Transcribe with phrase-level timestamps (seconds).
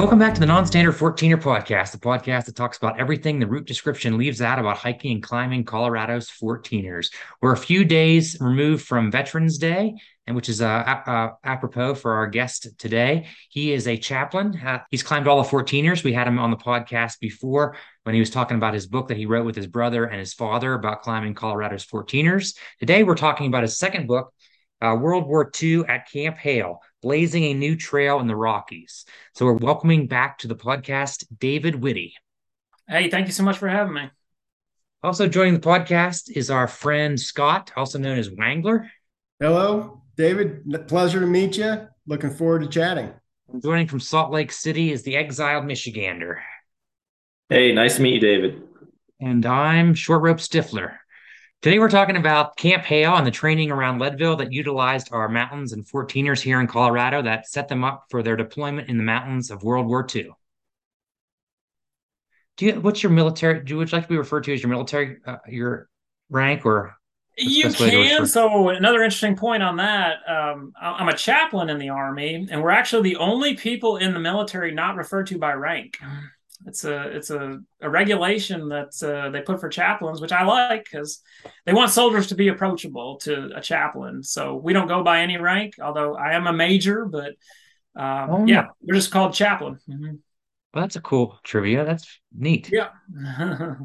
[0.00, 3.66] Welcome back to the Non-Standard 14er podcast, the podcast that talks about everything the route
[3.66, 7.12] description leaves out about hiking and climbing Colorado's 14ers.
[7.42, 9.96] We're a few days removed from Veterans Day,
[10.26, 10.66] and which is uh,
[11.06, 13.26] uh, apropos for our guest today.
[13.50, 14.58] He is a chaplain.
[14.58, 16.02] Uh, he's climbed all the 14ers.
[16.02, 19.18] We had him on the podcast before when he was talking about his book that
[19.18, 22.56] he wrote with his brother and his father about climbing Colorado's 14ers.
[22.78, 24.32] Today, we're talking about his second book,
[24.80, 29.04] uh, World War II at Camp Hale, blazing a new trail in the Rockies.
[29.34, 32.12] So we're welcoming back to the podcast David Witte.
[32.88, 34.10] Hey, thank you so much for having me.
[35.02, 38.88] Also joining the podcast is our friend Scott, also known as Wangler.
[39.38, 40.64] Hello, David.
[40.88, 41.88] Pleasure to meet you.
[42.06, 43.12] Looking forward to chatting.
[43.52, 46.40] And joining from Salt Lake City is the exiled Michigander.
[47.48, 48.62] Hey, nice to meet you, David.
[49.20, 50.96] And I'm Short Rope Stifler.
[51.62, 55.74] Today, we're talking about Camp Hale and the training around Leadville that utilized our mountains
[55.74, 59.50] and 14ers here in Colorado that set them up for their deployment in the mountains
[59.50, 60.30] of World War II.
[62.56, 63.62] Do you, what's your military?
[63.62, 65.90] Do you, would you like to be referred to as your military, uh, your
[66.30, 66.96] rank, or
[67.36, 68.26] you can.
[68.26, 70.18] So another interesting point on that.
[70.26, 74.20] Um, I'm a chaplain in the army, and we're actually the only people in the
[74.20, 75.98] military not referred to by rank.
[76.66, 80.84] It's a it's a, a regulation that uh, they put for chaplains, which I like
[80.84, 81.22] because
[81.64, 84.22] they want soldiers to be approachable to a chaplain.
[84.22, 87.32] So we don't go by any rank, although I am a major, but
[87.96, 89.78] um, oh, yeah, we're just called chaplain.
[89.88, 90.16] Mm-hmm.
[90.74, 91.84] Well, that's a cool trivia.
[91.84, 92.70] That's neat.
[92.70, 92.90] Yeah.
[93.18, 93.76] yeah,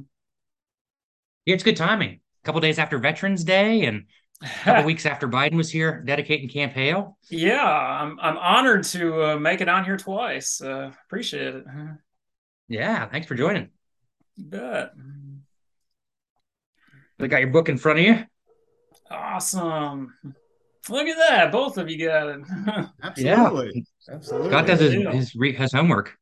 [1.46, 2.20] it's good timing.
[2.44, 4.06] A couple days after Veterans Day and
[4.44, 7.18] a couple weeks after Biden was here dedicating Camp Hale.
[7.30, 10.62] Yeah, I'm I'm honored to uh, make it on here twice.
[10.62, 11.66] Uh, appreciate it.
[12.68, 13.70] Yeah, thanks for joining.
[14.36, 14.94] You bet.
[17.20, 18.24] I got your book in front of you.
[19.10, 20.14] Awesome.
[20.90, 21.52] Look at that.
[21.52, 22.42] Both of you got it.
[23.04, 23.86] Absolutely.
[24.08, 24.16] Yeah.
[24.16, 24.50] Absolutely.
[24.50, 24.94] Scott does his,
[25.34, 26.16] his, his homework.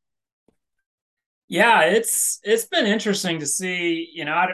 [1.48, 4.08] Yeah, it's it's been interesting to see.
[4.12, 4.48] You know, I,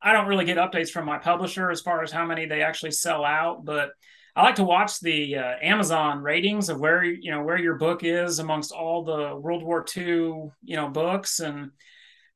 [0.00, 2.92] I don't really get updates from my publisher as far as how many they actually
[2.92, 3.90] sell out, but
[4.34, 8.02] I like to watch the uh, Amazon ratings of where you know where your book
[8.02, 11.40] is amongst all the World War II you know books.
[11.40, 11.72] And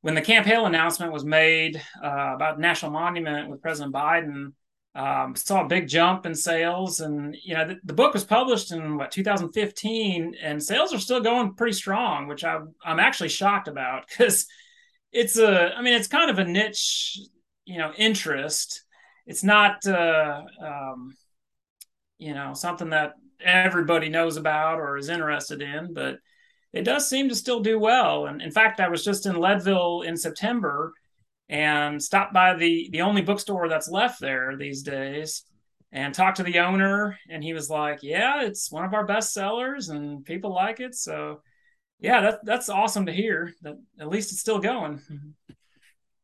[0.01, 4.53] when the Camp Hale announcement was made uh, about National Monument with President Biden,
[4.93, 6.99] um, saw a big jump in sales.
[6.99, 11.21] And you know the, the, book was published in what 2015, and sales are still
[11.21, 14.45] going pretty strong, which I'm I'm actually shocked about because
[15.11, 17.19] it's a I mean it's kind of a niche
[17.65, 18.83] you know interest.
[19.25, 19.83] It's not.
[19.87, 21.15] Uh, um,
[22.17, 26.17] you know something that everybody knows about or is interested in but
[26.73, 28.25] it does seem to still do well.
[28.25, 30.93] And in fact i was just in leadville in september
[31.49, 35.43] and stopped by the the only bookstore that's left there these days
[35.93, 37.17] and talked to the owner.
[37.29, 40.95] And he was like yeah it's one of our best sellers and people like it.
[40.95, 41.41] So
[41.99, 45.01] yeah that, that's awesome to hear that at least it's still going.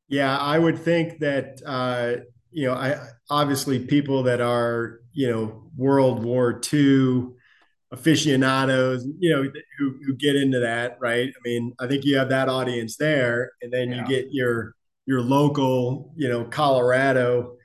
[0.10, 5.64] Yeah i would think that uh, you know i obviously people that are you know
[5.76, 7.28] World War II
[7.94, 9.44] aficionados, you know,
[9.78, 11.30] who, who get into that, right?
[11.30, 13.98] I mean, I think you have that audience there, and then yeah.
[13.98, 14.76] you get your
[15.06, 17.58] your local, you know, Colorado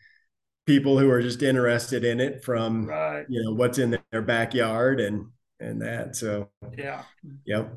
[0.67, 3.25] people who are just interested in it from right.
[3.29, 5.27] you know what's in their backyard and
[5.61, 6.15] and that.
[6.15, 7.03] So yeah,
[7.47, 7.73] yep.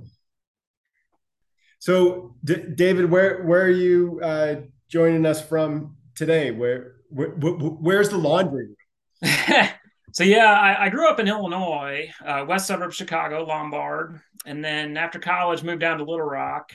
[1.79, 4.55] So D- David, where where are you uh,
[4.89, 6.51] joining us from today?
[6.51, 8.75] Where, where where's the laundry room?
[10.13, 14.97] so yeah, I, I, grew up in Illinois, uh, west suburb Chicago, Lombard, and then
[14.97, 16.71] after college moved down to Little Rock.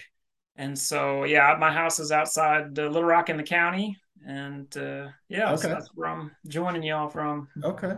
[0.57, 5.53] And so yeah, my house is outside Little Rock in the county, and uh, yeah,
[5.53, 5.63] okay.
[5.63, 7.49] so that's where I'm joining y'all from.
[7.63, 7.95] Okay.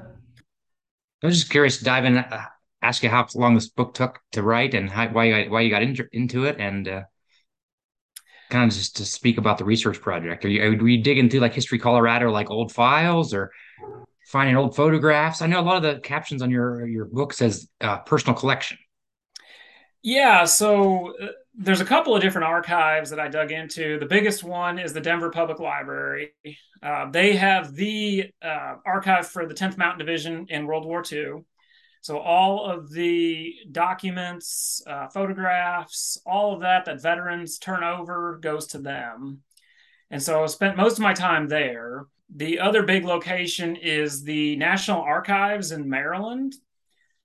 [1.22, 2.44] I was just curious to dive in, uh,
[2.80, 5.60] ask you how long this book took to write, and how, why you got, why
[5.60, 7.02] you got into, into it, and uh,
[8.50, 10.44] kind of just to speak about the research project.
[10.44, 13.50] Are you were you digging through like History Colorado, like old files, or
[14.28, 15.40] finding old photographs.
[15.40, 18.76] I know a lot of the captions on your your book says uh, personal collection.
[20.02, 23.98] Yeah, so uh, there's a couple of different archives that I dug into.
[23.98, 26.34] The biggest one is the Denver Public Library.
[26.82, 31.42] Uh, they have the uh, archive for the 10th Mountain Division in World War II.
[32.02, 38.68] So all of the documents, uh, photographs, all of that that veterans turn over goes
[38.68, 39.40] to them.
[40.10, 42.06] And so I spent most of my time there.
[42.34, 46.54] The other big location is the National Archives in Maryland.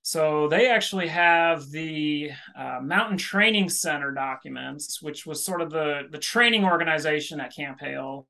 [0.02, 6.02] So they actually have the uh, Mountain Training Center documents, which was sort of the,
[6.10, 8.26] the training organization at Camp Hale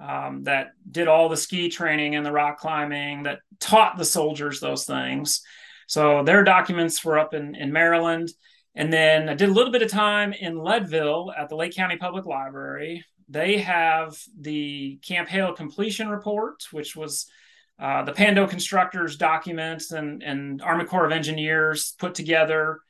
[0.00, 4.60] um, that did all the ski training and the rock climbing, that taught the soldiers
[4.60, 5.42] those things.
[5.88, 8.30] So their documents were up in, in Maryland.
[8.74, 11.96] And then I did a little bit of time in Leadville at the Lake County
[11.96, 13.04] Public Library.
[13.28, 17.30] They have the Camp Hale completion report, which was
[17.78, 22.80] uh, the Pando constructors' documents and, and Army Corps of Engineers put together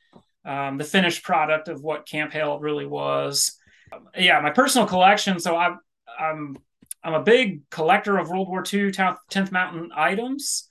[0.45, 3.57] um, the finished product of what Camp Hale really was.
[3.91, 5.39] Um, yeah, my personal collection.
[5.39, 5.75] So I,
[6.19, 6.57] I'm
[7.03, 10.67] I'm a big collector of World War II 10th Mountain items.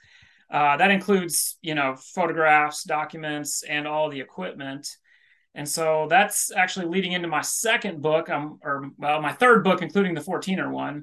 [0.50, 4.88] Uh, that includes, you know, photographs, documents, and all the equipment.
[5.58, 9.82] And so that's actually leading into my second book, um, or well, my third book,
[9.82, 11.02] including the 14er one.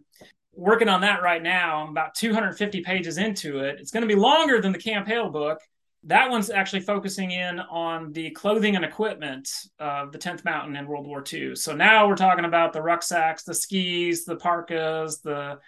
[0.54, 1.84] Working on that right now.
[1.84, 3.82] I'm about 250 pages into it.
[3.82, 5.60] It's going to be longer than the Camp Hale book.
[6.06, 10.88] That one's actually focusing in on the clothing and equipment of the 10th Mountain in
[10.88, 11.58] World War II.
[11.58, 15.60] So now we're talking about the rucksacks, the skis, the parkas, the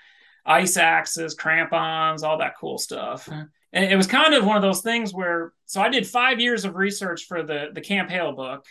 [0.46, 3.28] ice axes, crampons, all that cool stuff.
[3.78, 6.66] And it was kind of one of those things where, so I did five years
[6.66, 8.66] of research for the, the Camp Hale book.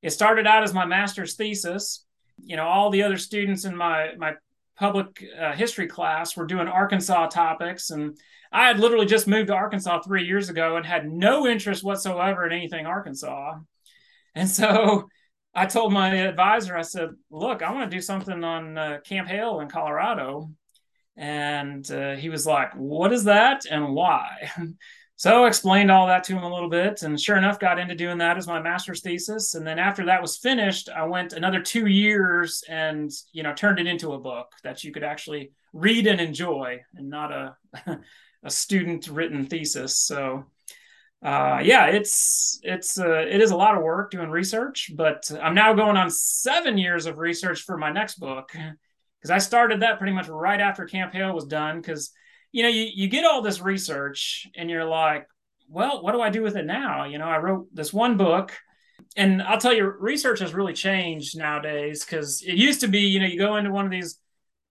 [0.00, 2.06] It started out as my master's thesis.
[2.42, 4.32] You know, all the other students in my, my
[4.78, 7.90] public uh, history class were doing Arkansas topics.
[7.90, 8.16] And
[8.50, 12.46] I had literally just moved to Arkansas three years ago and had no interest whatsoever
[12.46, 13.58] in anything Arkansas.
[14.34, 15.08] And so
[15.54, 19.28] I told my advisor, I said, look, I want to do something on uh, Camp
[19.28, 20.50] Hale in Colorado.
[21.16, 24.50] And uh, he was like, What is that and why?
[25.16, 27.02] so I explained all that to him a little bit.
[27.02, 29.54] And sure enough, got into doing that as my master's thesis.
[29.54, 33.78] And then after that was finished, I went another two years and, you know, turned
[33.78, 37.56] it into a book that you could actually read and enjoy and not a,
[38.42, 39.96] a student written thesis.
[39.96, 40.44] So,
[41.22, 45.54] uh, yeah, it's it's uh, it is a lot of work doing research, but I'm
[45.54, 48.54] now going on seven years of research for my next book,
[49.18, 51.80] because I started that pretty much right after Camp Hale was done.
[51.80, 52.12] Because
[52.52, 55.26] you know, you you get all this research and you're like,
[55.68, 57.04] well, what do I do with it now?
[57.04, 58.52] You know, I wrote this one book,
[59.16, 62.04] and I'll tell you, research has really changed nowadays.
[62.04, 64.18] Because it used to be, you know, you go into one of these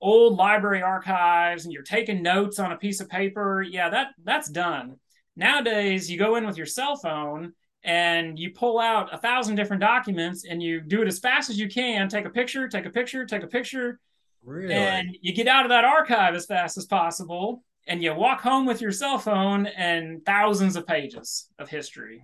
[0.02, 3.62] old library archives and you're taking notes on a piece of paper.
[3.62, 4.98] Yeah, that that's done.
[5.36, 7.54] Nowadays, you go in with your cell phone
[7.84, 11.60] and you pull out a thousand different documents and you do it as fast as
[11.60, 12.10] you can.
[12.10, 14.00] Take a picture, take a picture, take a picture,
[14.46, 14.74] Really?
[14.74, 18.66] And you get out of that archive as fast as possible and you walk home
[18.66, 22.24] with your cell phone and thousands of pages of history.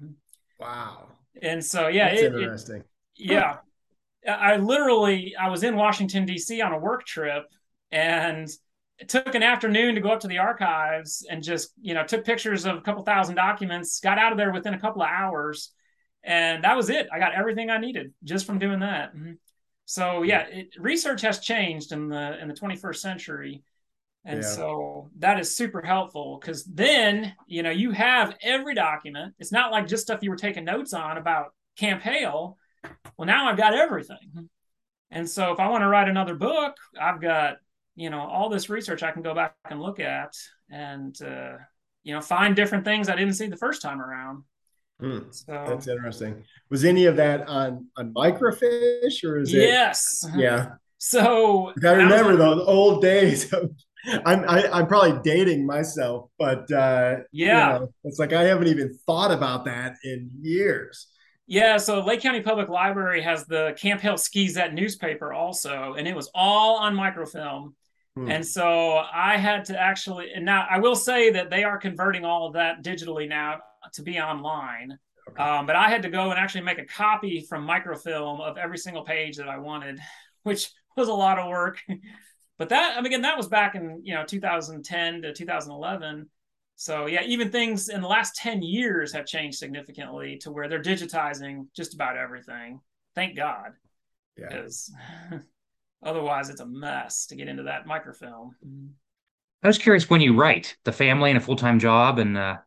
[0.60, 1.08] Wow.
[1.42, 2.84] And so, yeah, That's it, interesting.
[3.18, 3.58] It, yeah.
[4.28, 6.62] I literally, I was in Washington, D.C.
[6.62, 7.46] on a work trip
[7.92, 8.48] and
[9.00, 12.24] it took an afternoon to go up to the archives and just, you know, took
[12.24, 15.72] pictures of a couple thousand documents, got out of there within a couple of hours.
[16.24, 17.08] And that was it.
[17.12, 19.16] I got everything I needed just from doing that.
[19.16, 19.32] Mm-hmm.
[19.92, 23.62] So yeah, it, research has changed in the in the 21st century,
[24.24, 24.48] and yeah.
[24.48, 29.36] so that is super helpful because then you know you have every document.
[29.38, 32.58] It's not like just stuff you were taking notes on about Camp Hale.
[33.18, 34.48] Well, now I've got everything,
[35.10, 37.58] and so if I want to write another book, I've got
[37.94, 40.34] you know all this research I can go back and look at
[40.70, 41.58] and uh,
[42.04, 44.46] you know find different things I didn't see the first time around.
[45.02, 46.44] Mm, so that's interesting.
[46.70, 49.62] Was any of that on on microfiche or is it?
[49.62, 50.26] Yes.
[50.36, 50.74] Yeah.
[51.00, 53.52] So I remember those old days.
[53.54, 53.76] I'm
[54.26, 58.44] I, am i am probably dating myself, but uh, yeah, you know, it's like I
[58.44, 61.08] haven't even thought about that in years.
[61.48, 66.16] Yeah, so Lake County Public Library has the Camp Hale Ski-Zette newspaper also, and it
[66.16, 67.76] was all on microfilm.
[68.16, 68.30] Hmm.
[68.30, 72.26] And so I had to actually, and now I will say that they are converting
[72.26, 73.60] all of that digitally now
[73.94, 74.98] to be online.
[75.30, 75.42] Okay.
[75.42, 78.78] Um, but I had to go and actually make a copy from microfilm of every
[78.78, 80.00] single page that I wanted,
[80.44, 81.82] which was a lot of work.
[82.58, 86.30] but that, I mean, again, that was back in you know 2010 to 2011.
[86.76, 90.82] So yeah, even things in the last 10 years have changed significantly to where they're
[90.82, 92.80] digitizing just about everything.
[93.14, 93.74] Thank God.
[94.36, 94.48] Yeah.
[94.48, 94.92] Because
[96.04, 98.56] otherwise it's a mess to get into that microfilm.
[99.62, 102.58] I was curious when you write the family and a full-time job and uh,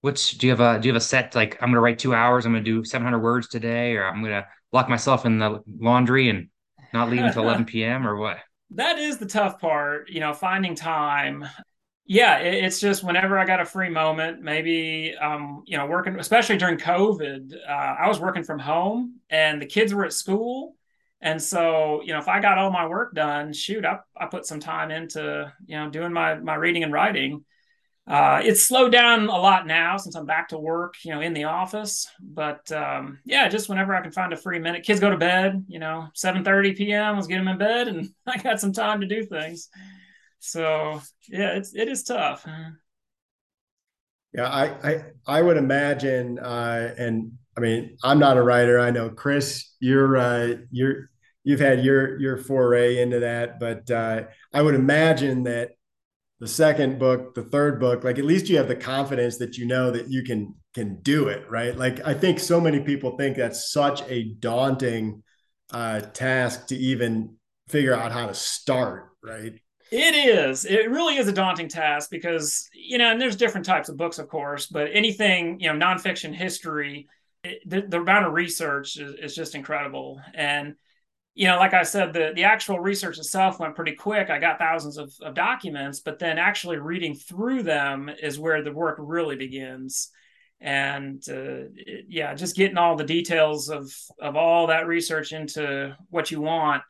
[0.00, 2.14] what's do you have a do you have a set like I'm gonna write two
[2.14, 6.28] hours, I'm gonna do 700 words today, or I'm gonna lock myself in the laundry
[6.28, 6.48] and
[6.92, 8.06] not leave until 11 p.m.
[8.06, 8.38] or what?
[8.70, 11.46] That is the tough part, you know, finding time.
[12.06, 16.18] Yeah, it, it's just whenever I got a free moment, maybe um, you know, working,
[16.18, 20.76] especially during COVID, uh, I was working from home and the kids were at school.
[21.22, 24.46] And so, you know, if I got all my work done, shoot, I, I put
[24.46, 27.44] some time into, you know, doing my my reading and writing
[28.10, 31.32] uh, it's slowed down a lot now since I'm back to work, you know, in
[31.32, 32.08] the office.
[32.20, 35.64] But um, yeah, just whenever I can find a free minute, kids go to bed,
[35.68, 37.14] you know, 7:30 p.m.
[37.14, 39.68] Let's get them in bed, and I got some time to do things.
[40.40, 42.44] So yeah, it's it is tough.
[44.34, 48.80] Yeah, I I I would imagine, uh, and I mean, I'm not a writer.
[48.80, 51.10] I know Chris, you're uh, you're
[51.44, 55.76] you've had your your foray into that, but uh, I would imagine that
[56.40, 59.66] the second book, the third book, like at least you have the confidence that you
[59.66, 61.76] know that you can can do it, right?
[61.76, 65.22] Like I think so many people think that's such a daunting
[65.70, 67.36] uh, task to even
[67.68, 69.52] figure out how to start, right?
[69.92, 70.64] It is.
[70.64, 74.18] It really is a daunting task because you know, and there's different types of books,
[74.18, 77.06] of course, but anything you know, nonfiction history,
[77.44, 80.74] it, the, the amount of research is, is just incredible, and
[81.34, 84.30] you know, like I said, the the actual research itself went pretty quick.
[84.30, 88.72] I got thousands of, of documents, but then actually reading through them is where the
[88.72, 90.10] work really begins.
[90.60, 95.96] And uh, it, yeah, just getting all the details of of all that research into
[96.10, 96.82] what you want.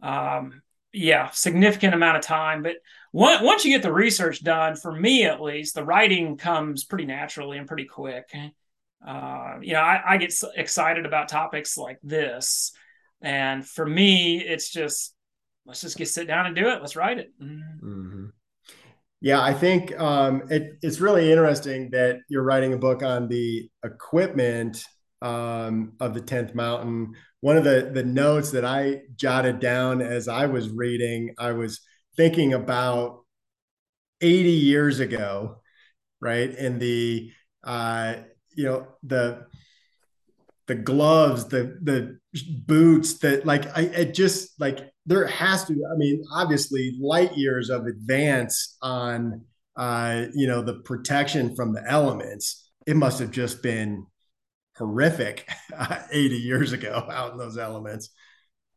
[0.00, 0.62] Um,
[0.92, 2.62] yeah, significant amount of time.
[2.62, 2.76] But
[3.10, 7.06] one, once you get the research done, for me at least, the writing comes pretty
[7.06, 8.30] naturally and pretty quick.
[9.06, 12.72] Uh, you know, I, I get excited about topics like this
[13.22, 15.14] and for me, it's just
[15.66, 16.80] let's just get sit down and do it.
[16.80, 17.30] Let's write it.
[17.40, 17.86] Mm-hmm.
[17.86, 18.24] mm-hmm.
[19.24, 23.70] Yeah, I think um, it, it's really interesting that you're writing a book on the
[23.84, 24.84] equipment
[25.22, 27.14] um, of the 10th mountain.
[27.40, 31.82] One of the, the notes that I jotted down as I was reading, I was
[32.16, 33.20] thinking about
[34.20, 35.60] 80 years ago,
[36.20, 36.50] right?
[36.50, 37.30] And the,
[37.62, 38.14] uh,
[38.56, 39.46] you know, the,
[40.66, 45.72] the gloves, the the boots, that like I it just like there has to.
[45.72, 49.42] I mean, obviously, light years of advance on
[49.76, 52.70] uh, you know the protection from the elements.
[52.86, 54.06] It must have just been
[54.76, 58.10] horrific uh, 80 years ago out in those elements.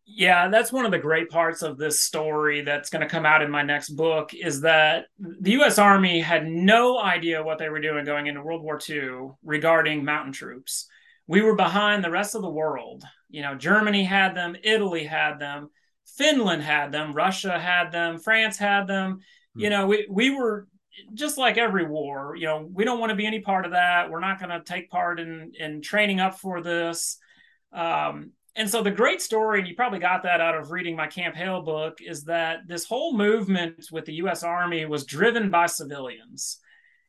[0.07, 3.41] Yeah, that's one of the great parts of this story that's going to come out
[3.41, 7.79] in my next book is that the US Army had no idea what they were
[7.79, 10.87] doing going into World War II regarding mountain troops
[11.27, 13.03] we were behind the rest of the world.
[13.29, 15.69] You know, Germany had them, Italy had them,
[16.05, 19.15] Finland had them, Russia had them, France had them.
[19.15, 19.61] Mm-hmm.
[19.61, 20.67] You know, we we were
[21.13, 22.35] just like every war.
[22.35, 24.09] You know, we don't want to be any part of that.
[24.09, 27.17] We're not going to take part in in training up for this.
[27.73, 31.07] Um, and so the great story, and you probably got that out of reading my
[31.07, 34.43] Camp Hale book, is that this whole movement with the U.S.
[34.43, 36.59] Army was driven by civilians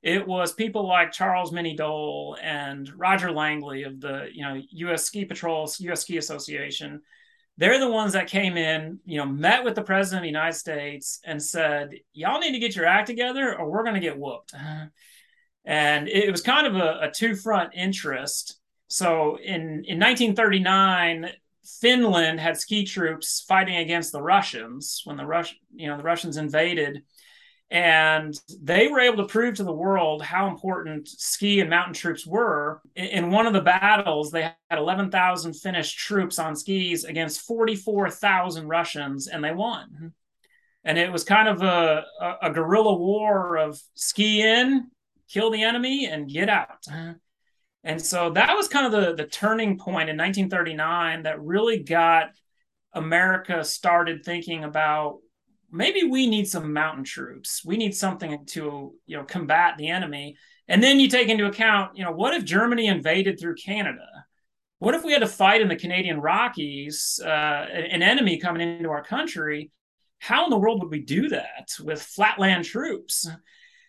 [0.02, 5.04] it was people like Charles Minnie Dole and Roger Langley of the you know U.S.
[5.04, 6.02] Ski Patrol, U.S.
[6.02, 7.02] Ski Association.
[7.58, 10.58] They're the ones that came in, you know, met with the president of the United
[10.58, 14.18] States and said, "Y'all need to get your act together, or we're going to get
[14.18, 14.86] whooped." Uh-huh.
[15.64, 18.60] And it was kind of a, a two-front interest.
[18.88, 21.30] So in in 1939,
[21.80, 26.36] Finland had ski troops fighting against the Russians when the Rush, you know, the Russians
[26.36, 27.02] invaded
[27.70, 32.24] and they were able to prove to the world how important ski and mountain troops
[32.24, 32.80] were.
[32.94, 39.26] In one of the battles, they had 11,000 Finnish troops on skis against 44,000 Russians,
[39.26, 40.12] and they won.
[40.84, 44.88] And it was kind of a, a, a guerrilla war of ski in,
[45.28, 46.86] kill the enemy, and get out.
[47.82, 52.30] And so that was kind of the, the turning point in 1939 that really got
[52.92, 55.18] America started thinking about
[55.76, 57.62] maybe we need some mountain troops.
[57.64, 60.36] We need something to, you know, combat the enemy.
[60.68, 64.06] And then you take into account, you know, what if Germany invaded through Canada?
[64.78, 68.90] What if we had to fight in the Canadian Rockies, uh, an enemy coming into
[68.90, 69.70] our country?
[70.18, 73.28] How in the world would we do that with flatland troops?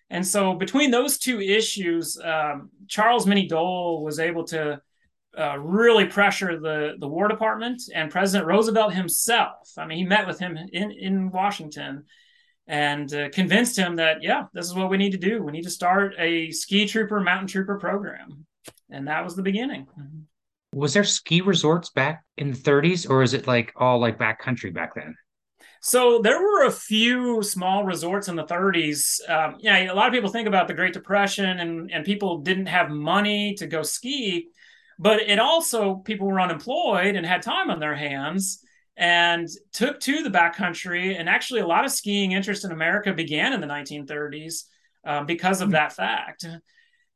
[0.10, 4.82] And so, between those two issues, um, Charles Minnie Dole was able to
[5.38, 9.72] uh, really pressure the the War Department and President Roosevelt himself.
[9.78, 12.06] I mean, he met with him in in Washington
[12.68, 15.42] and uh, convinced him that yeah, this is what we need to do.
[15.42, 18.46] We need to start a ski trooper, mountain trooper program,
[18.90, 19.88] and that was the beginning.
[20.74, 24.74] Was there ski resorts back in the 30s, or is it like all like backcountry
[24.74, 25.16] back then?
[25.82, 29.30] So there were a few small resorts in the 30s.
[29.30, 32.66] Um, yeah, a lot of people think about the Great Depression, and and people didn't
[32.66, 34.50] have money to go ski
[35.00, 38.64] but it also people were unemployed and had time on their hands
[38.96, 41.20] and took to the backcountry.
[41.20, 44.64] And actually, a lot of skiing interest in America began in the 1930s
[45.06, 45.74] um, because of hmm.
[45.74, 46.46] that fact.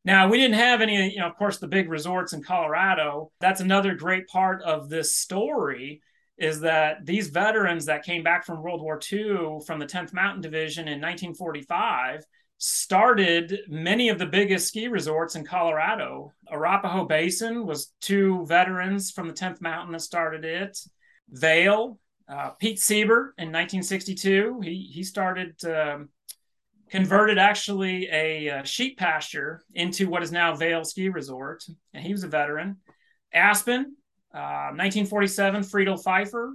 [0.03, 3.31] Now, we didn't have any, you know, of course, the big resorts in Colorado.
[3.39, 6.01] That's another great part of this story
[6.38, 10.41] is that these veterans that came back from World War II from the 10th Mountain
[10.41, 12.25] Division in 1945
[12.63, 16.31] started many of the biggest ski resorts in Colorado.
[16.47, 20.77] Arapahoe Basin was two veterans from the 10th Mountain that started it.
[21.27, 21.97] Vail,
[22.29, 26.09] uh, Pete Seibert in 1962, he, he started, um,
[26.91, 31.63] converted actually a, a, sheep pasture into what is now Vail Ski Resort,
[31.95, 32.77] and he was a veteran.
[33.33, 33.95] Aspen,
[34.35, 36.53] uh, 1947, Friedel Pfeiffer,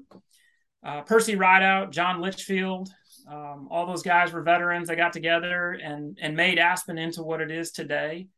[0.84, 2.90] uh, Percy Rideout, John Litchfield.
[3.28, 4.88] Um, all those guys were veterans.
[4.88, 8.28] They got together and and made Aspen into what it is today.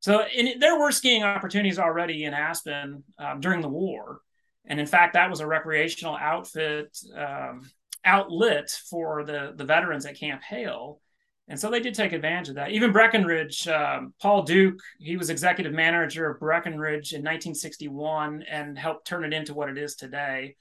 [0.00, 4.20] So in, there were skiing opportunities already in Aspen um, during the war,
[4.64, 7.70] and in fact, that was a recreational outfit um,
[8.04, 11.00] outlet for the the veterans at Camp Hale.
[11.46, 12.70] And so they did take advantage of that.
[12.70, 19.06] Even Breckenridge, um, Paul Duke, he was executive manager of Breckenridge in 1961 and helped
[19.06, 20.56] turn it into what it is today.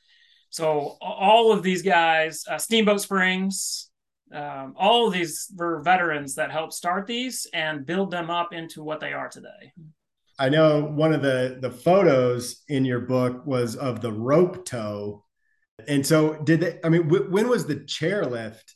[0.54, 3.90] So all of these guys, uh, Steamboat Springs,
[4.32, 8.84] um, all of these were veterans that helped start these and build them up into
[8.84, 9.74] what they are today.
[10.38, 15.24] I know one of the the photos in your book was of the rope tow,
[15.88, 16.80] and so did they?
[16.84, 18.76] I mean, w- when was the chairlift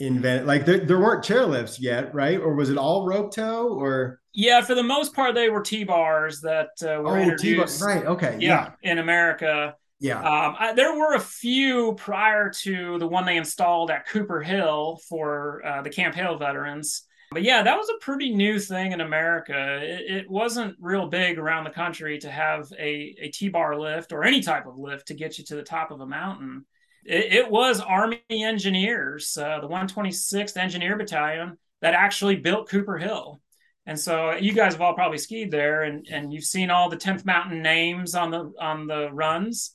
[0.00, 0.48] invented?
[0.48, 2.40] Like there, there weren't chairlifts yet, right?
[2.40, 3.68] Or was it all rope tow?
[3.68, 7.78] Or yeah, for the most part, they were T bars that uh, were oh, introduced.
[7.78, 7.94] T-bar.
[7.94, 8.06] Right.
[8.06, 8.38] Okay.
[8.40, 9.76] Yeah, yeah, in America.
[10.00, 10.18] Yeah.
[10.18, 15.00] Um, I, there were a few prior to the one they installed at Cooper Hill
[15.08, 17.02] for uh, the Camp Hale veterans.
[17.30, 19.80] But yeah, that was a pretty new thing in America.
[19.82, 24.12] It, it wasn't real big around the country to have a, a T bar lift
[24.12, 26.64] or any type of lift to get you to the top of a mountain.
[27.04, 33.40] It, it was Army engineers, uh, the 126th Engineer Battalion, that actually built Cooper Hill.
[33.84, 36.96] And so you guys have all probably skied there, and, and you've seen all the
[36.96, 39.74] 10th Mountain names on the on the runs.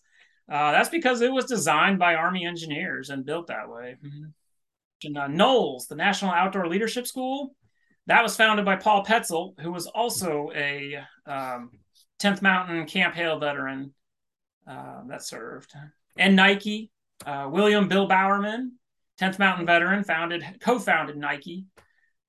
[0.51, 3.95] Uh, that's because it was designed by Army engineers and built that way.
[4.03, 4.23] Mm-hmm.
[5.05, 7.55] And, uh, NOLS, the National Outdoor Leadership School,
[8.07, 11.71] that was founded by Paul Petzoldt, who was also a um,
[12.19, 13.93] 10th Mountain Camp Hale veteran
[14.67, 15.73] uh, that served.
[16.17, 16.91] And Nike,
[17.25, 18.73] uh, William Bill Bowerman,
[19.19, 21.65] 10th Mountain veteran, founded co-founded Nike.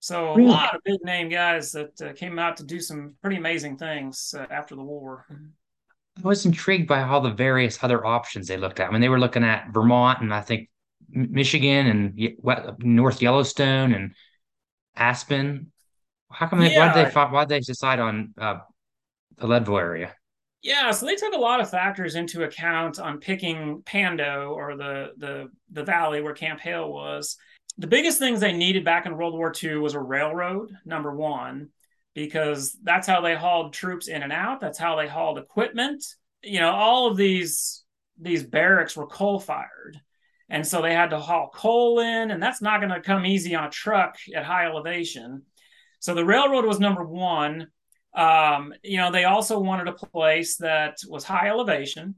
[0.00, 3.36] So a lot of big name guys that uh, came out to do some pretty
[3.36, 5.26] amazing things uh, after the war.
[6.22, 8.88] I was intrigued by all the various other options they looked at.
[8.88, 10.68] I mean, they were looking at Vermont and I think
[11.08, 14.14] Michigan and North Yellowstone and
[14.96, 15.72] Aspen.
[16.30, 16.60] How come?
[16.60, 16.88] They, yeah.
[16.88, 17.20] Why did they?
[17.20, 18.58] Why did they decide on uh,
[19.36, 20.14] the Leadville area?
[20.62, 25.12] Yeah, so they took a lot of factors into account on picking Pando or the
[25.18, 27.36] the the valley where Camp Hale was.
[27.76, 31.70] The biggest things they needed back in World War II was a railroad, number one,
[32.14, 34.60] because that's how they hauled troops in and out.
[34.60, 36.04] That's how they hauled equipment.
[36.42, 37.84] You know, all of these
[38.20, 40.00] these barracks were coal fired.
[40.48, 43.54] And so they had to haul coal in, and that's not going to come easy
[43.54, 45.42] on a truck at high elevation.
[46.00, 47.68] So the railroad was number one.
[48.14, 52.16] Um, you know, they also wanted a place that was high elevation,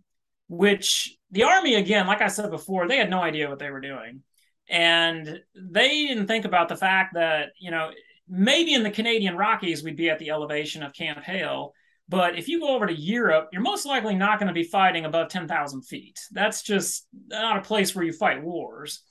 [0.49, 3.81] which the Army, again, like I said before, they had no idea what they were
[3.81, 4.23] doing.
[4.69, 7.91] And they didn't think about the fact that, you know,
[8.29, 11.73] maybe in the Canadian Rockies, we'd be at the elevation of Camp Hale.
[12.09, 15.05] But if you go over to Europe, you're most likely not going to be fighting
[15.05, 16.21] above 10,000 feet.
[16.31, 19.03] That's just not a place where you fight wars.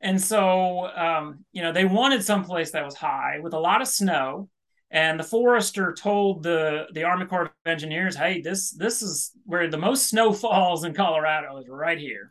[0.00, 3.88] And so, um, you know, they wanted someplace that was high with a lot of
[3.88, 4.48] snow.
[4.92, 9.68] And the forester told the, the Army Corps of Engineers, hey, this, this is where
[9.68, 12.30] the most snow falls in Colorado is right here.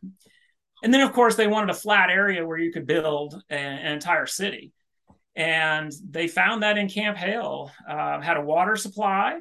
[0.82, 4.26] And then, of course, they wanted a flat area where you could build an entire
[4.26, 4.72] city.
[5.40, 9.40] And they found that in Camp Hale, uh, had a water supply.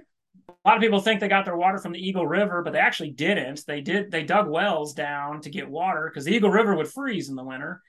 [0.49, 2.79] A lot of people think they got their water from the Eagle River, but they
[2.79, 3.67] actually didn't.
[3.67, 4.09] They did.
[4.13, 7.43] They dug wells down to get water because the Eagle River would freeze in the
[7.43, 7.83] winter,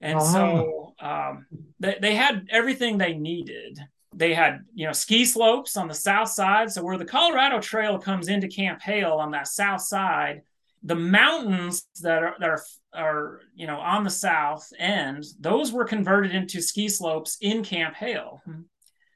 [0.00, 0.24] and oh.
[0.24, 1.46] so um,
[1.80, 3.80] they, they had everything they needed.
[4.14, 7.98] They had you know ski slopes on the south side, so where the Colorado Trail
[7.98, 10.42] comes into Camp Hale on that south side,
[10.82, 12.62] the mountains that are that are
[12.94, 17.94] are you know on the south end those were converted into ski slopes in camp
[17.94, 18.42] hale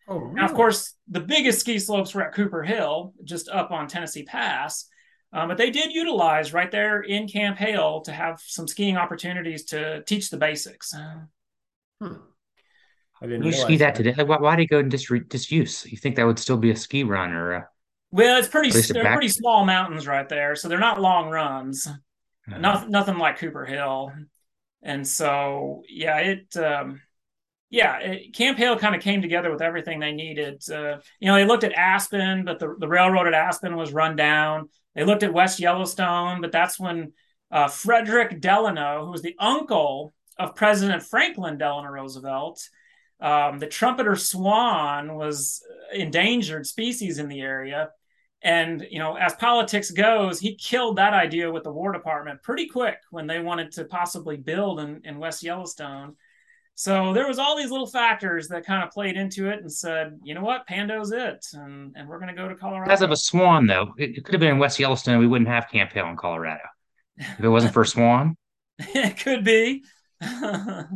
[0.08, 0.34] oh, really?
[0.34, 4.24] now of course the biggest ski slopes were at cooper hill just up on tennessee
[4.24, 4.86] pass
[5.32, 9.64] um, but they did utilize right there in camp hale to have some skiing opportunities
[9.64, 10.94] to teach the basics
[12.00, 12.14] hmm.
[13.22, 14.22] I didn't you ski that, that today.
[14.22, 15.86] Why, why did he go in dis- disuse?
[15.86, 17.52] You think that would still be a ski run or?
[17.52, 17.68] A...
[18.14, 18.70] Well, it's pretty.
[18.70, 19.14] They're back...
[19.14, 21.88] pretty small mountains right there, so they're not long runs.
[22.48, 22.60] Mm-hmm.
[22.60, 24.12] Nothing, nothing like Cooper Hill,
[24.84, 26.56] and so yeah, it.
[26.56, 27.02] Um,
[27.70, 30.62] yeah, it, Camp Hale kind of came together with everything they needed.
[30.70, 34.14] Uh, you know, they looked at Aspen, but the, the railroad at Aspen was run
[34.14, 34.68] down.
[34.94, 37.14] They looked at West Yellowstone, but that's when
[37.50, 42.62] uh, Frederick Delano, who was the uncle of President Franklin Delano Roosevelt,
[43.20, 47.90] um, the trumpeter swan was endangered species in the area.
[48.44, 52.68] And you know, as politics goes, he killed that idea with the War Department pretty
[52.68, 56.14] quick when they wanted to possibly build in, in West Yellowstone.
[56.74, 60.18] So there was all these little factors that kind of played into it and said,
[60.22, 62.92] you know what, Pando's it, and and we're going to go to Colorado.
[62.92, 65.18] As of a swan, though, it, it could have been in West Yellowstone.
[65.18, 66.64] We wouldn't have Camp Hale in Colorado
[67.16, 68.36] if it wasn't for swan.
[68.78, 69.84] it could be.
[70.20, 70.90] yeah,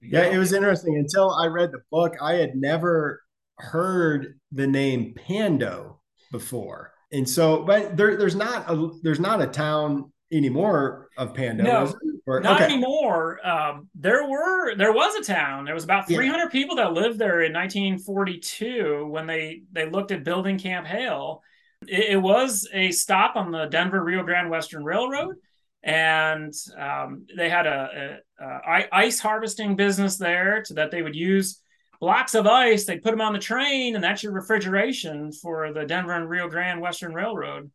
[0.00, 2.14] it was interesting until I read the book.
[2.22, 3.22] I had never
[3.58, 5.95] heard the name Pando
[6.32, 11.62] before, and so, but there, there's not a there's not a town anymore of Pando.
[11.64, 11.94] No,
[12.26, 12.72] or, not okay.
[12.72, 13.44] anymore.
[13.46, 15.64] Um, there were there was a town.
[15.64, 16.48] There was about 300 yeah.
[16.48, 21.42] people that lived there in 1942 when they they looked at building Camp Hale.
[21.86, 25.36] It, it was a stop on the Denver Rio Grande Western Railroad,
[25.82, 31.14] and um, they had a, a, a, ice harvesting business there so that they would
[31.14, 31.60] use
[32.00, 32.84] blocks of ice.
[32.84, 36.48] They'd put them on the train, and that's your refrigeration for the Denver and Rio
[36.48, 37.70] Grande Western Railroad.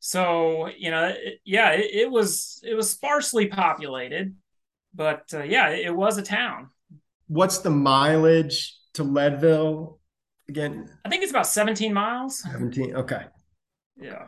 [0.00, 4.34] So you know, it, yeah, it, it, was it was sparsely populated,
[4.94, 6.68] but uh, yeah, it, it was a town.
[7.26, 9.98] What's the mileage to Leadville
[10.48, 10.90] again?
[11.04, 12.42] I think it's about 17 miles.
[12.42, 12.96] 17.
[12.96, 13.22] Okay.
[13.96, 14.26] Yeah.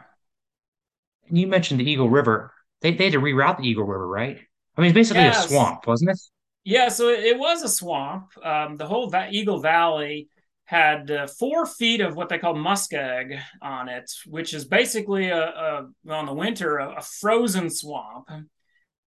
[1.28, 2.52] You mentioned the Eagle River.
[2.80, 4.38] They, they had to reroute the Eagle River, right?
[4.76, 5.46] I mean, it's basically yes.
[5.46, 6.20] a swamp, wasn't it?
[6.66, 8.32] Yeah, so it, was a swamp.
[8.44, 10.28] Um, the whole Va- Eagle Valley
[10.64, 15.44] had uh, four feet of what they call muskeg on it, which is basically a,
[15.44, 18.28] a well, in the winter a, a frozen swamp.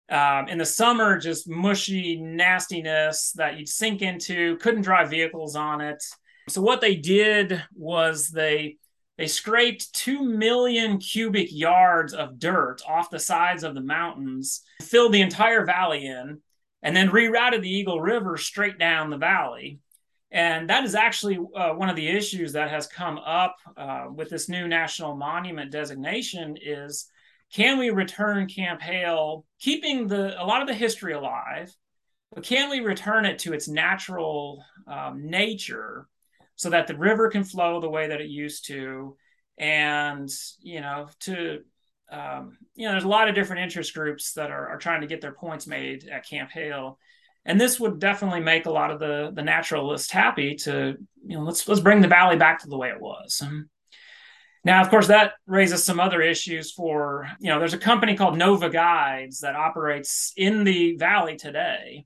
[0.10, 4.56] Um, in the summer, just mushy nastiness that you'd sink into.
[4.60, 6.02] Couldn't drive vehicles on it.
[6.48, 8.78] So what they did was they
[9.18, 15.12] they scraped two million cubic yards of dirt off the sides of the mountains, filled
[15.12, 16.40] the entire valley in,
[16.82, 19.80] and then rerouted the Eagle River straight down the valley.
[20.32, 24.30] And that is actually uh, one of the issues that has come up uh, with
[24.30, 27.10] this new national monument designation is
[27.52, 31.76] can we return Camp Hale, keeping the a lot of the history alive,
[32.32, 36.08] but can we return it to its natural um, nature
[36.56, 39.18] so that the river can flow the way that it used to,
[39.58, 41.62] and you know to
[42.12, 45.08] um, you know there's a lot of different interest groups that are, are trying to
[45.08, 46.98] get their points made at Camp Hale.
[47.46, 51.44] And this would definitely make a lot of the the naturalists happy to you know
[51.44, 53.44] let's let's bring the valley back to the way it was.
[54.66, 58.38] Now of course that raises some other issues for you know there's a company called
[58.38, 62.06] nova guides that operates in the valley today.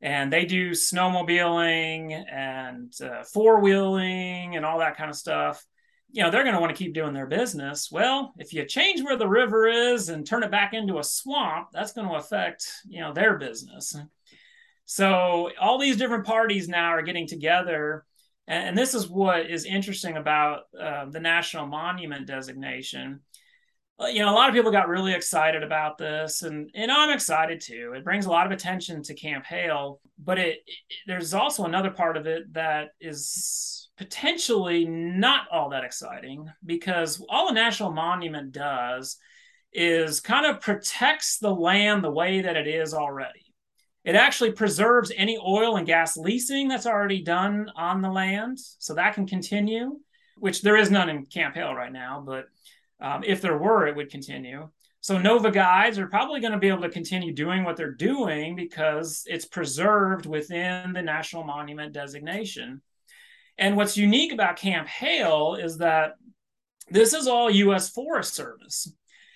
[0.00, 5.64] And they do snowmobiling and uh, four-wheeling and all that kind of stuff
[6.14, 9.02] you know they're going to want to keep doing their business well if you change
[9.02, 12.66] where the river is and turn it back into a swamp that's going to affect
[12.86, 13.96] you know their business
[14.86, 18.04] so all these different parties now are getting together.
[18.46, 23.20] And, this is what is interesting about uh, the national monument designation.
[23.98, 27.10] Uh, you know, a lot of people got really excited about this, and, and I'm
[27.10, 27.94] excited too.
[27.96, 31.90] It brings a lot of attention to Camp Hale, but it, it there's also another
[31.90, 38.52] part of it that is potentially not all that exciting because all a national monument
[38.52, 39.16] does
[39.72, 43.52] is kind of protects the land the way that it is already.
[44.04, 48.94] It actually preserves any oil and gas leasing that's already done on the land, so
[48.94, 49.98] that can continue,
[50.36, 52.46] which there is none in Camp Hale right now, but
[53.00, 54.68] um, if there were, it would continue.
[55.00, 58.56] So Nova Guides are probably going to be able to continue doing what they're doing
[58.56, 62.80] because it's preserved within the National Monument designation.
[63.58, 66.14] And what's unique about Camp Hale is that
[66.88, 67.90] this is all U.S.
[67.90, 68.92] Forest Service.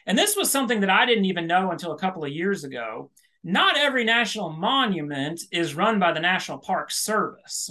[0.07, 3.11] And this was something that I didn't even know until a couple of years ago
[3.45, 7.71] not every national monument is run by the National Park Service.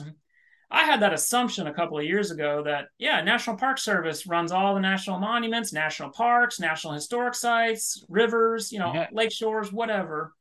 [0.69, 4.51] I had that assumption a couple of years ago that, yeah, National Park Service runs
[4.51, 9.07] all the national monuments, national parks, national historic sites, rivers, you know, yeah.
[9.12, 10.33] lake shores, whatever.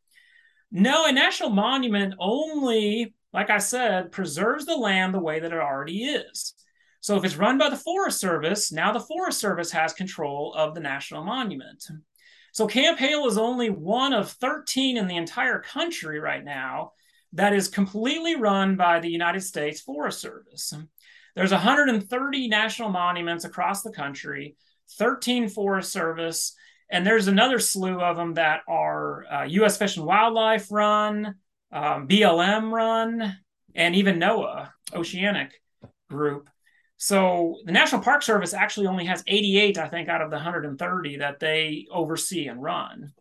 [0.72, 5.58] No, a national monument only, like I said, preserves the land the way that it
[5.58, 6.54] already is.
[7.02, 10.74] So if it's run by the Forest Service, now the Forest Service has control of
[10.74, 11.84] the national monument.
[12.52, 16.92] So Camp Hale is only one of 13 in the entire country right now
[17.34, 20.72] that is completely run by the United States Forest Service.
[21.34, 24.56] There's 130 national monuments across the country,
[24.92, 26.54] 13 Forest Service,
[26.88, 29.76] and there's another slew of them that are uh, U.S.
[29.76, 31.34] Fish and Wildlife run,
[31.72, 33.36] um, BLM run,
[33.74, 35.52] and even NOAA Oceanic
[36.08, 36.48] Group.
[36.96, 41.18] So the National Park Service actually only has 88, I think, out of the 130
[41.18, 43.12] that they oversee and run.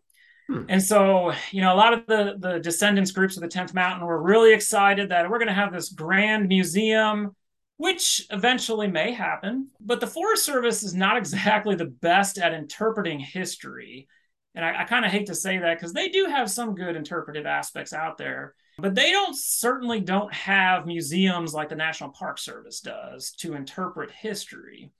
[0.48, 0.62] Hmm.
[0.68, 4.06] And so, you know, a lot of the the descendants groups of the 10th Mountain
[4.06, 7.34] were really excited that we're going to have this grand museum,
[7.76, 9.68] which eventually may happen.
[9.80, 14.08] But the Forest Service is not exactly the best at interpreting history.
[14.56, 16.96] And I, I kind of hate to say that because they do have some good
[16.96, 18.54] interpretive aspects out there.
[18.78, 24.10] but they don't certainly don't have museums like the National Park Service does to interpret
[24.10, 24.90] history.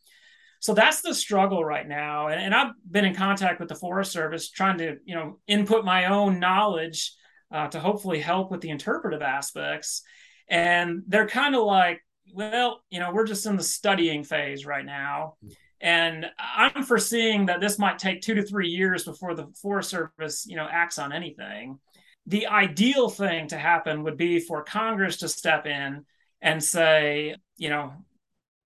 [0.60, 2.28] So that's the struggle right now.
[2.28, 5.84] And, and I've been in contact with the Forest Service trying to, you know, input
[5.84, 7.12] my own knowledge
[7.52, 10.02] uh, to hopefully help with the interpretive aspects.
[10.48, 12.00] And they're kind of like,
[12.32, 15.36] well, you know, we're just in the studying phase right now.
[15.80, 20.46] And I'm foreseeing that this might take two to three years before the Forest Service,
[20.46, 21.78] you know, acts on anything.
[22.26, 26.04] The ideal thing to happen would be for Congress to step in
[26.40, 27.92] and say, you know,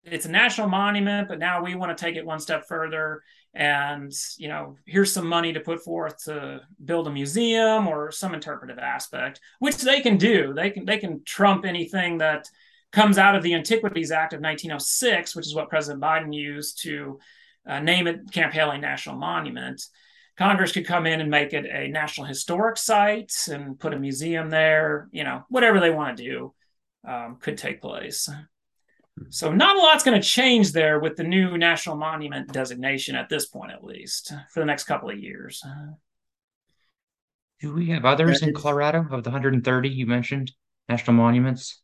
[0.05, 3.23] it's a national monument, but now we want to take it one step further.
[3.55, 8.35] And, you know, here's some money to put forth to build a museum or some
[8.35, 10.53] interpretive aspect, which they can do.
[10.55, 12.49] They can they can trump anything that
[12.93, 17.19] comes out of the Antiquities Act of 1906, which is what President Biden used to
[17.67, 19.83] uh, name it Camp Hale a national monument.
[20.37, 24.51] Congress could come in and make it a national historic site and put a museum
[24.51, 25.09] there.
[25.11, 26.55] You know, whatever they want to do
[27.07, 28.29] um, could take place.
[29.31, 33.29] So, not a lot's going to change there with the new national monument designation at
[33.29, 35.63] this point, at least for the next couple of years.
[37.61, 40.53] Do we have others in Colorado of the 130 you mentioned
[40.89, 41.83] national monuments?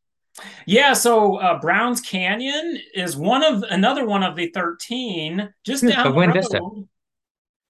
[0.66, 5.90] Yeah, so uh, Browns Canyon is one of another one of the 13 just hmm,
[5.90, 6.32] down the road.
[6.32, 6.60] Vista.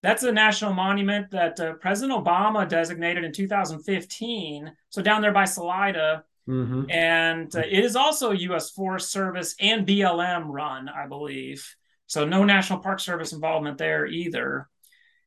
[0.02, 4.72] That's a national monument that uh, President Obama designated in 2015.
[4.90, 6.24] So down there by Salida.
[6.46, 6.90] Mm-hmm.
[6.90, 8.70] And uh, it is also U.S.
[8.70, 11.74] Forest Service and BLM run, I believe.
[12.06, 14.68] So no National Park Service involvement there either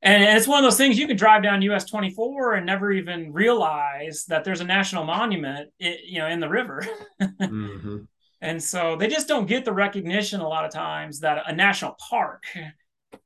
[0.08, 3.34] and it's one of those things you could drive down US 24 and never even
[3.34, 6.86] realize that there's a national monument, you know, in the river.
[7.22, 7.98] mm-hmm.
[8.40, 11.98] And so they just don't get the recognition a lot of times that a national
[12.10, 12.44] park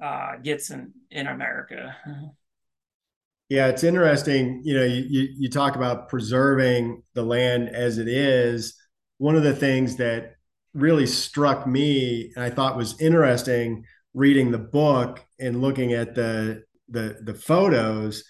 [0.02, 1.98] uh, gets in in America.
[3.50, 4.62] Yeah, it's interesting.
[4.64, 8.74] You know, you, you, you talk about preserving the land as it is.
[9.18, 10.36] One of the things that
[10.74, 16.64] really struck me and I thought was interesting reading the book and looking at the
[16.92, 18.24] the the photos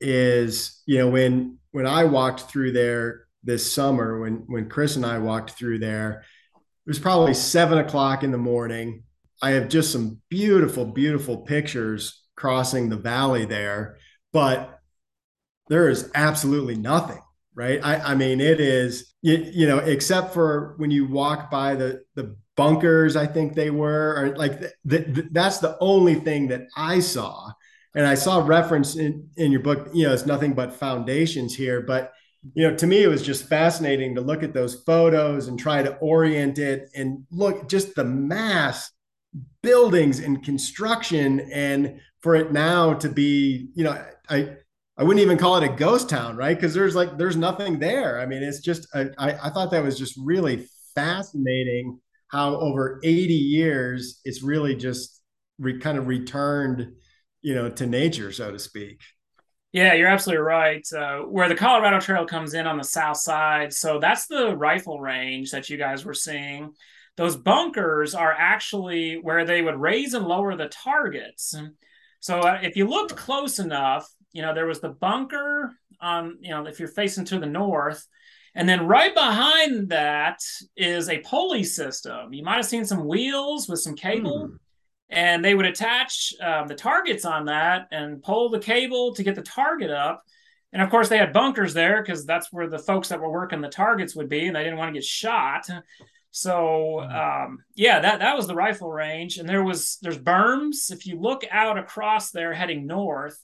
[0.00, 5.04] is you know when when I walked through there this summer when when Chris and
[5.04, 9.02] I walked through there it was probably seven o'clock in the morning.
[9.42, 13.98] I have just some beautiful beautiful pictures crossing the valley there
[14.32, 14.78] but
[15.68, 17.20] there is absolutely nothing
[17.54, 17.80] right?
[17.82, 22.02] I, I mean it is you, you know except for when you walk by the
[22.14, 26.62] the bunkers i think they were or like th- th- that's the only thing that
[26.76, 27.50] i saw
[27.94, 31.80] and i saw reference in, in your book you know it's nothing but foundations here
[31.80, 32.12] but
[32.54, 35.82] you know to me it was just fascinating to look at those photos and try
[35.82, 38.90] to orient it and look just the mass
[39.62, 44.56] buildings and construction and for it now to be you know i
[44.98, 46.56] I wouldn't even call it a ghost town, right?
[46.56, 48.20] Because there's like there's nothing there.
[48.20, 53.32] I mean, it's just I, I thought that was just really fascinating how over 80
[53.32, 55.22] years it's really just
[55.58, 56.92] re, kind of returned
[57.48, 59.00] you know to nature so to speak.
[59.72, 60.86] Yeah you're absolutely right.
[60.94, 65.00] Uh, where the colorado trail comes in on the south side so that's the rifle
[65.00, 66.74] range that you guys were seeing.
[67.16, 71.56] Those bunkers are actually where they would raise and lower the targets.
[72.20, 76.50] So uh, if you looked close enough you know there was the bunker on you
[76.50, 78.06] know if you're facing to the north
[78.54, 80.40] and then right behind that
[80.76, 82.32] is a pulley system.
[82.32, 84.56] You might have seen some wheels with some cable, hmm.
[85.10, 89.34] And they would attach um, the targets on that and pull the cable to get
[89.34, 90.22] the target up.
[90.72, 93.60] And of course, they had bunkers there because that's where the folks that were working
[93.60, 95.66] the targets would be, and they didn't want to get shot.
[96.30, 97.16] So hmm.
[97.16, 100.90] um, yeah, that that was the rifle range, and there was there's berms.
[100.90, 103.42] If you look out across there heading north,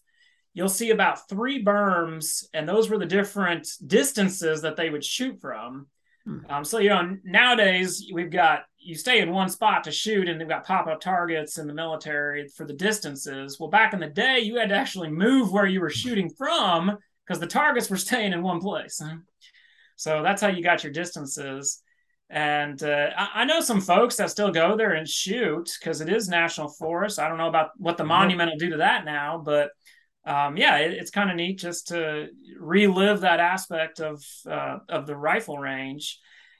[0.52, 5.40] you'll see about three berms, and those were the different distances that they would shoot
[5.40, 5.86] from.
[6.24, 6.38] Hmm.
[6.48, 10.40] Um, so you know nowadays we've got you stay in one spot to shoot, and
[10.40, 13.58] they've got pop up targets in the military for the distances.
[13.58, 16.98] Well, back in the day, you had to actually move where you were shooting from
[17.26, 19.02] because the targets were staying in one place.
[19.96, 21.82] So that's how you got your distances.
[22.30, 26.08] And uh, I, I, know some folks that still go there and shoot because it
[26.08, 27.18] is national forest.
[27.18, 29.70] I don't know about what the monument will do to that now, but
[30.26, 35.06] um, yeah, it, it's kind of neat just to relive that aspect of uh, of
[35.06, 36.18] the rifle range.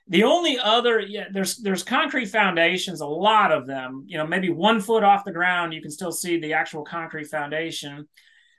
[0.09, 4.05] The only other, yeah, there's there's concrete foundations, a lot of them.
[4.07, 7.27] You know, maybe one foot off the ground, you can still see the actual concrete
[7.27, 8.07] foundation.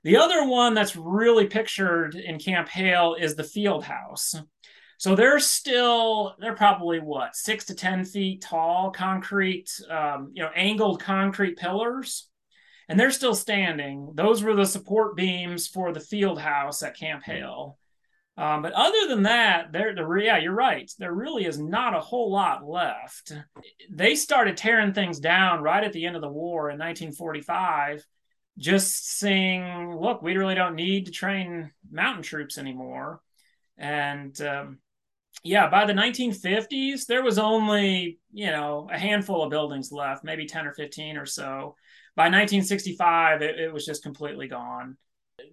[0.04, 4.36] The other one that's really pictured in Camp Hale is the field house.
[4.98, 10.52] So they're still they're probably what six to ten feet tall, concrete, um, you know,
[10.56, 12.30] angled concrete pillars
[12.88, 14.12] and they're still standing.
[14.14, 17.78] Those were the support beams for the field house at Camp Hale.
[18.38, 20.92] Um, but other than that, there, the yeah, you're right.
[21.00, 23.32] There really is not a whole lot left.
[23.90, 28.06] They started tearing things down right at the end of the war in 1945,
[28.58, 33.22] just saying, "Look, we really don't need to train mountain troops anymore."
[33.78, 34.80] And um,
[35.42, 40.46] yeah, by the 1950s, there was only you know a handful of buildings left, maybe
[40.46, 41.78] 10 or 15 or so.
[42.18, 44.98] By 1965, it, it was just completely gone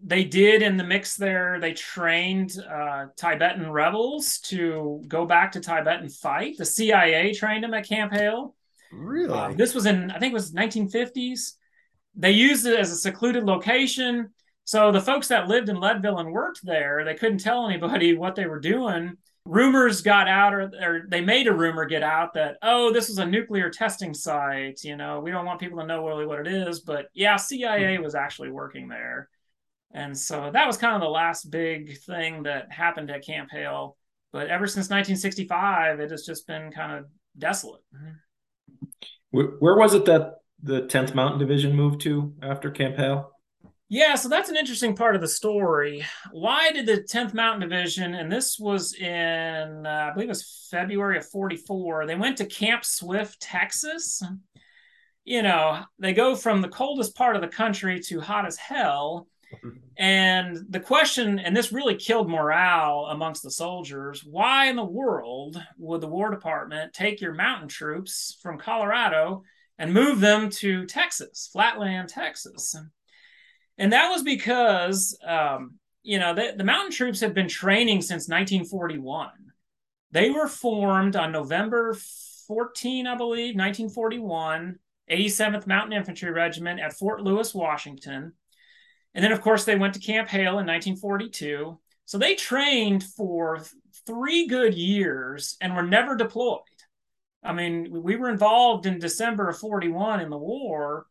[0.02, 5.60] they did in the mix there they trained uh, tibetan rebels to go back to
[5.60, 6.56] tibet and fight.
[6.58, 8.54] The cia trained them at camp hale.
[8.92, 9.32] Really?
[9.32, 11.54] Uh, this was in i think it was 1950s
[12.14, 14.30] they used it as a secluded location.
[14.64, 18.36] So the folks that lived in leadville and worked there they couldn't tell anybody what
[18.36, 19.16] they were doing.
[19.44, 23.18] Rumors got out or, or they made a rumor get out that oh this is
[23.18, 26.46] a nuclear testing site you know we don't want people to know really what it
[26.46, 29.28] is but yeah cia was actually working there
[29.94, 33.96] and so that was kind of the last big thing that happened at Camp Hale.
[34.33, 37.83] But ever since 1965, it has just been kind of desolate.
[39.31, 43.31] Where, where was it that the 10th Mountain Division moved to after Camp Hale?
[43.90, 46.02] Yeah, so that's an interesting part of the story.
[46.31, 50.66] Why did the 10th Mountain Division, and this was in, uh, I believe it was
[50.70, 54.22] February of 44, they went to Camp Swift, Texas.
[55.24, 59.28] You know, they go from the coldest part of the country to hot as hell
[59.96, 65.62] and the question, and this really killed morale amongst the soldiers why in the world
[65.78, 69.42] would the War Department take your mountain troops from Colorado
[69.78, 72.76] and move them to Texas, Flatland, Texas?
[73.78, 78.28] And that was because, um, you know, the, the mountain troops had been training since
[78.28, 79.30] 1941.
[80.10, 81.96] They were formed on November
[82.46, 84.78] 14, I believe, 1941,
[85.10, 88.34] 87th Mountain Infantry Regiment at Fort Lewis, Washington.
[89.14, 91.79] And then, of course, they went to Camp Hale in 1942.
[92.05, 93.61] So they trained for
[94.07, 96.61] three good years and were never deployed.
[97.42, 101.07] I mean, we were involved in December of 41 in the war.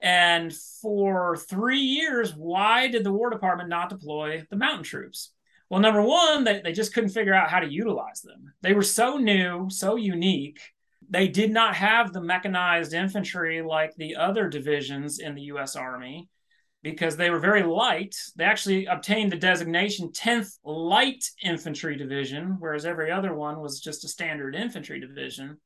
[0.00, 5.32] And for three years, why did the War Department not deploy the mountain troops?
[5.68, 8.52] Well, number one, they, they just couldn't figure out how to utilize them.
[8.62, 10.60] They were so new, so unique.
[11.08, 15.76] They did not have the mechanized infantry like the other divisions in the U.S.
[15.76, 16.28] Army
[16.86, 18.14] because they were very light.
[18.36, 24.04] They actually obtained the designation 10th Light Infantry Division, whereas every other one was just
[24.04, 25.58] a standard infantry division.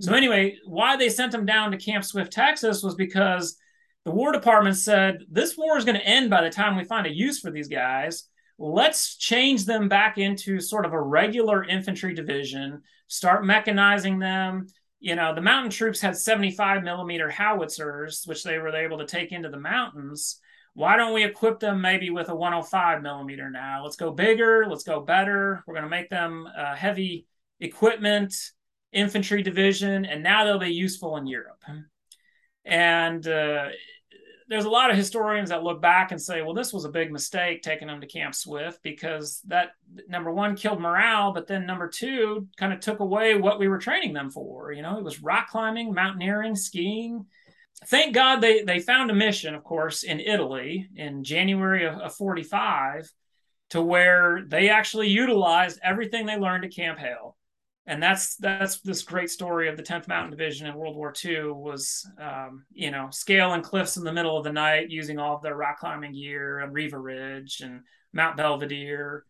[0.00, 0.16] So, hmm.
[0.16, 3.58] anyway, why they sent them down to Camp Swift, Texas was because
[4.06, 7.06] the War Department said this war is going to end by the time we find
[7.06, 8.24] a use for these guys.
[8.58, 14.68] Let's change them back into sort of a regular infantry division, start mechanizing them.
[14.98, 19.30] You know, the mountain troops had 75 millimeter howitzers, which they were able to take
[19.30, 20.40] into the mountains
[20.74, 23.82] why don't we equip them maybe with a 105 millimeter now?
[23.84, 24.66] Let's go bigger.
[24.68, 25.62] Let's go better.
[25.66, 27.26] We're going to make them uh, heavy
[27.60, 28.34] equipment,
[28.92, 31.62] infantry division, and now they'll be useful in Europe.
[32.64, 33.68] And uh,
[34.48, 37.12] there's a lot of historians that look back and say, well, this was a big
[37.12, 39.70] mistake taking them to Camp Swift because that
[40.08, 43.78] number one killed morale, but then number two kind of took away what we were
[43.78, 44.72] training them for.
[44.72, 47.26] You know, it was rock climbing, mountaineering, skiing
[47.86, 52.14] thank God they they found a mission, of course, in Italy in January of, of
[52.14, 53.10] 45
[53.70, 57.36] to where they actually utilized everything they learned at Camp Hale.
[57.86, 61.50] And that's that's this great story of the 10th Mountain Division in World War II
[61.50, 65.42] was, um, you know, scaling cliffs in the middle of the night using all of
[65.42, 69.24] their rock climbing gear and Riva Ridge and Mount Belvedere.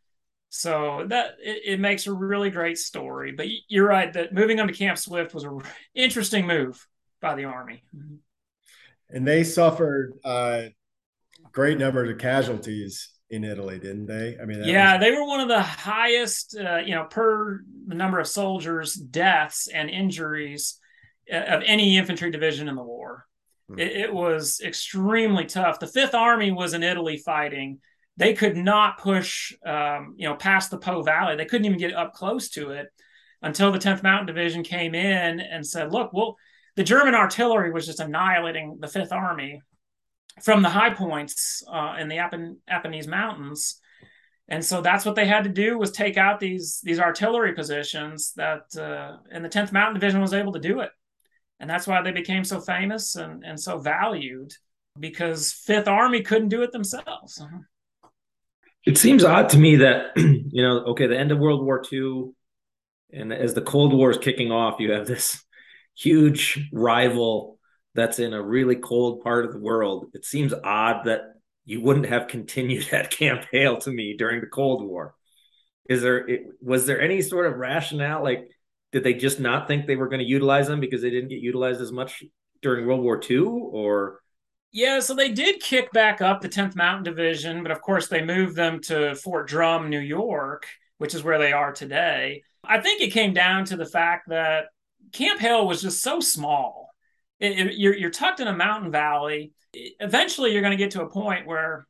[0.51, 3.33] So that it, it, makes a really great story.
[3.33, 5.63] But you're right that moving on to Camp Swift was an
[5.97, 6.87] interesting move
[7.21, 7.83] by the Army.
[7.97, 8.17] Mm-hmm
[9.15, 10.65] and they suffered uh,
[11.53, 14.37] great numbers of casualties in Italy, didn't they?
[14.43, 15.01] I mean, yeah, was...
[15.01, 19.69] they were one of the highest, uh, you know, per the number of soldiers, deaths
[19.69, 20.79] and injuries
[21.33, 23.25] uh, of any infantry division in the war.
[23.69, 23.79] Hmm.
[23.79, 25.79] It, it, was extremely tough.
[25.79, 27.79] The Fifth Army was in Italy fighting.
[28.17, 31.37] They could not push, um, you know, past the Po Valley.
[31.37, 32.89] They couldn't even get up close to it
[33.43, 36.37] until the 10th Mountain Division came in and said, "Look, we'll."
[36.77, 39.61] The German artillery was just annihilating the Fifth Army
[40.43, 42.59] from the high points uh, in the Appen-
[43.09, 43.81] Mountains.
[44.49, 48.33] And so that's what they had to do was take out these these artillery positions
[48.37, 50.91] that uh, and the 10th Mountain Division was able to do it.
[51.61, 54.53] And that's why they became so famous and, and so valued
[54.99, 57.43] because Fifth Army couldn't do it themselves.
[58.85, 62.33] It seems odd to me that, you know, okay, the end of World War II
[63.13, 65.44] and as the Cold War is kicking off, you have this
[65.97, 67.59] huge rival
[67.95, 71.21] that's in a really cold part of the world, it seems odd that
[71.65, 75.15] you wouldn't have continued at Camp Hale to me during the Cold War.
[75.89, 76.29] is there
[76.61, 78.49] was there any sort of rationale like
[78.93, 81.41] did they just not think they were going to utilize them because they didn't get
[81.41, 82.23] utilized as much
[82.63, 84.21] during World War II or
[84.77, 88.25] yeah, so they did kick back up the 10th Mountain Division, but of course they
[88.25, 90.67] moved them to Fort Drum, New York,
[90.99, 92.43] which is where they are today.
[92.65, 94.65] I think it came down to the fact that
[95.15, 96.91] Camp Hale was just so small.
[97.41, 99.53] It, it, you're, you're tucked in a mountain valley.
[99.73, 101.87] Eventually, you're going to get to a point where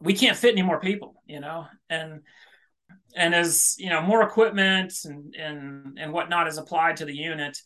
[0.00, 2.20] we can't fit any more people, you know, and
[3.14, 7.58] and as you know, more equipment and and and whatnot is applied to the unit,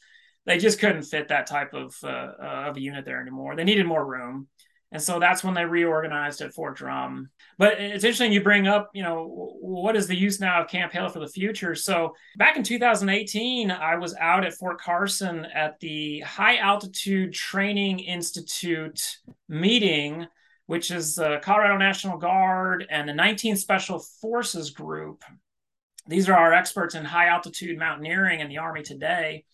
[0.47, 2.33] they just couldn't fit that type of uh,
[2.69, 3.57] of a unit there anymore.
[3.57, 4.49] They needed more room,
[4.93, 7.31] and so that's when they reorganized at Fort Drum.
[7.59, 9.27] But it's interesting you bring up, you know,
[9.61, 11.75] what is the use now of Camp Hale for the future?
[11.75, 17.99] So back in 2018, I was out at Fort Carson at the High Altitude Training
[17.99, 19.19] Institute
[19.49, 20.29] meeting.
[20.67, 25.23] Which is the Colorado National Guard and the 19th Special Forces Group.
[26.07, 29.45] These are our experts in high altitude mountaineering in the Army today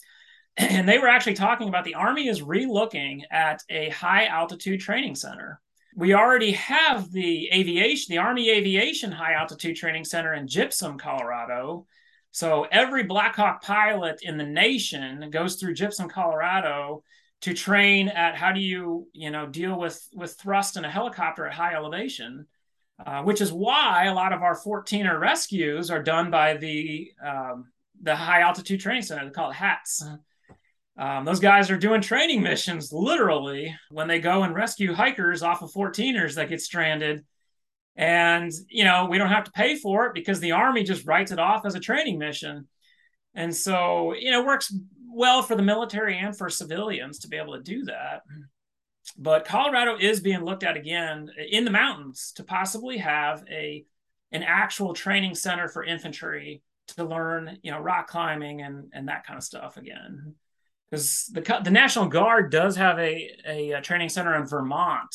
[0.58, 5.14] and they were actually talking about the Army is relooking at a high altitude training
[5.14, 5.60] center.
[5.94, 11.86] We already have the aviation, the Army Aviation High Altitude Training Center in Gypsum, Colorado.
[12.30, 17.02] So every Blackhawk pilot in the nation goes through Gypsum, Colorado
[17.40, 21.46] to train at how do you, you know, deal with with thrust in a helicopter
[21.46, 22.46] at high elevation.
[23.06, 27.66] Uh, which is why a lot of our 14er rescues are done by the um,
[28.02, 29.24] the high altitude training center.
[29.24, 30.04] They call it HAATS.
[30.98, 35.62] Um, those guys are doing training missions literally when they go and rescue hikers off
[35.62, 37.24] of 14ers that get stranded.
[37.94, 41.30] And, you know, we don't have to pay for it because the Army just writes
[41.30, 42.66] it off as a training mission.
[43.32, 44.74] And so, you know, works
[45.08, 48.22] well for the military and for civilians to be able to do that.
[49.16, 53.84] But Colorado is being looked at again in the mountains to possibly have a
[54.32, 59.24] an actual training center for infantry to learn, you know, rock climbing and and that
[59.24, 60.34] kind of stuff again
[60.90, 65.14] because the the National Guard does have a, a, a training center in Vermont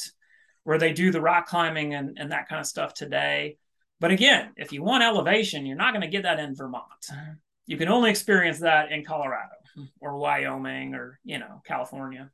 [0.63, 3.57] where they do the rock climbing and, and that kind of stuff today.
[3.99, 6.85] But again, if you want elevation, you're not going to get that in Vermont.
[7.09, 7.33] Uh-huh.
[7.65, 9.55] You can only experience that in Colorado
[9.99, 12.29] or Wyoming or you know California.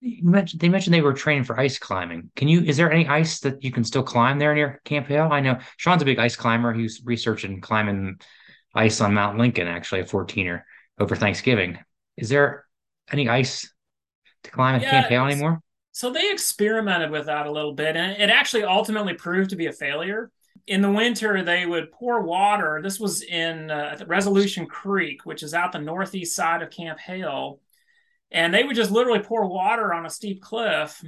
[0.00, 2.30] You mentioned they mentioned they were training for ice climbing.
[2.36, 2.60] Can you?
[2.60, 5.28] Is there any ice that you can still climb there near Camp Hale?
[5.32, 6.72] I know Sean's a big ice climber.
[6.74, 8.20] He was researching climbing
[8.74, 10.62] ice on Mount Lincoln, actually, a 14er
[10.98, 11.78] over Thanksgiving.
[12.16, 12.64] Is there
[13.10, 13.70] any ice
[14.44, 15.60] to climb at yeah, Camp Hale anymore?
[15.92, 19.66] So they experimented with that a little bit, and it actually ultimately proved to be
[19.66, 20.30] a failure.
[20.66, 22.80] In the winter, they would pour water.
[22.82, 27.60] This was in uh, Resolution Creek, which is out the northeast side of Camp Hale.
[28.30, 31.02] And they would just literally pour water on a steep cliff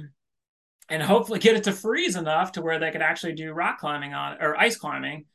[0.89, 4.13] and hopefully get it to freeze enough to where they could actually do rock climbing
[4.13, 5.25] on or ice climbing.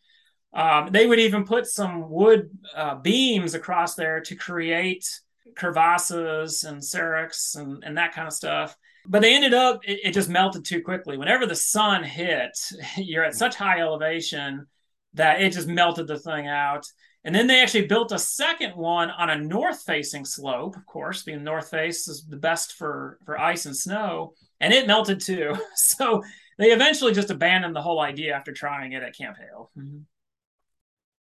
[0.53, 5.21] Um, they would even put some wood uh, beams across there to create
[5.57, 8.77] crevasses and seracs and, and that kind of stuff.
[9.07, 11.17] But they ended up, it, it just melted too quickly.
[11.17, 12.59] Whenever the sun hit,
[12.97, 14.67] you're at such high elevation
[15.15, 16.87] that it just melted the thing out.
[17.25, 21.23] And then they actually built a second one on a north facing slope, of course,
[21.23, 25.57] being north face is the best for, for ice and snow, and it melted too.
[25.75, 26.23] So
[26.59, 29.71] they eventually just abandoned the whole idea after trying it at Camp Hale.
[29.79, 30.01] Mm-hmm.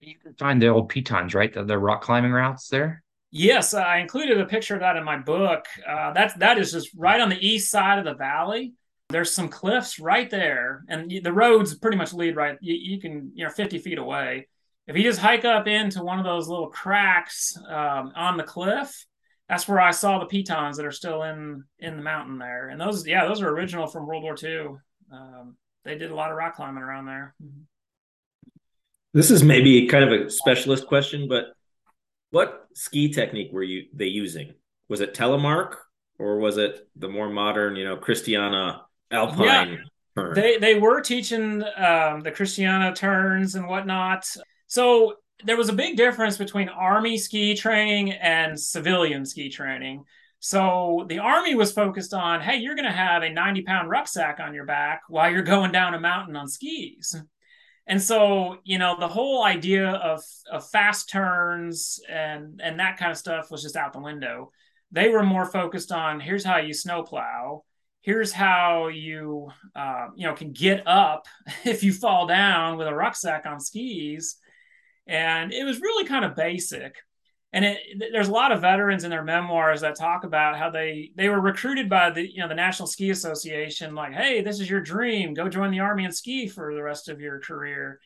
[0.01, 1.53] You can find the old pitons, right?
[1.53, 3.03] The, the rock climbing routes there.
[3.31, 5.67] Yes, I included a picture of that in my book.
[5.87, 8.73] Uh, that's that is just right on the east side of the valley.
[9.11, 12.57] There's some cliffs right there, and the roads pretty much lead right.
[12.61, 14.49] You, you can you know 50 feet away.
[14.87, 19.07] If you just hike up into one of those little cracks um, on the cliff,
[19.49, 22.69] that's where I saw the pitons that are still in in the mountain there.
[22.69, 24.77] And those, yeah, those are original from World War II.
[25.13, 27.35] Um, they did a lot of rock climbing around there.
[29.13, 31.47] This is maybe kind of a specialist question, but
[32.31, 34.55] what ski technique were you they using?
[34.89, 35.77] Was it telemark
[36.19, 39.71] or was it the more modern, you know, Christiana Alpine?
[39.71, 39.77] Yeah,
[40.17, 40.35] turn?
[40.35, 44.27] They they were teaching um, the Christiana turns and whatnot.
[44.67, 45.15] So
[45.45, 50.05] there was a big difference between army ski training and civilian ski training.
[50.41, 54.39] So the army was focused on, hey, you're going to have a 90 pound rucksack
[54.41, 57.17] on your back while you're going down a mountain on skis.
[57.89, 60.23] And so, you know, the whole idea of,
[60.53, 64.53] of fast turns and and that kind of stuff was just out the window.
[64.93, 67.65] They were more focused on here's how you snowplow,
[68.03, 71.27] here's how you uh, you know can get up
[71.65, 74.37] if you fall down with a rucksack on skis,
[75.07, 76.95] and it was really kind of basic
[77.53, 77.79] and it,
[78.13, 81.41] there's a lot of veterans in their memoirs that talk about how they they were
[81.41, 85.35] recruited by the you know the National Ski Association like hey this is your dream
[85.35, 88.01] go join the army and ski for the rest of your career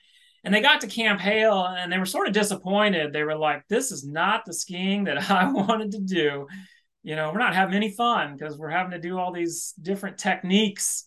[0.44, 3.12] And they got to Camp Hale and they were sort of disappointed.
[3.12, 6.46] They were like, this is not the skiing that I wanted to do.
[7.02, 10.18] You know, we're not having any fun because we're having to do all these different
[10.18, 11.06] techniques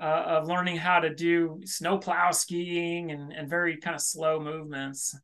[0.00, 5.14] uh, of learning how to do snowplow skiing and, and very kind of slow movements.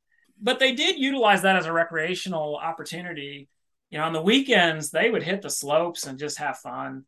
[0.41, 3.49] But they did utilize that as a recreational opportunity.
[3.91, 7.05] You know, on the weekends, they would hit the slopes and just have fun.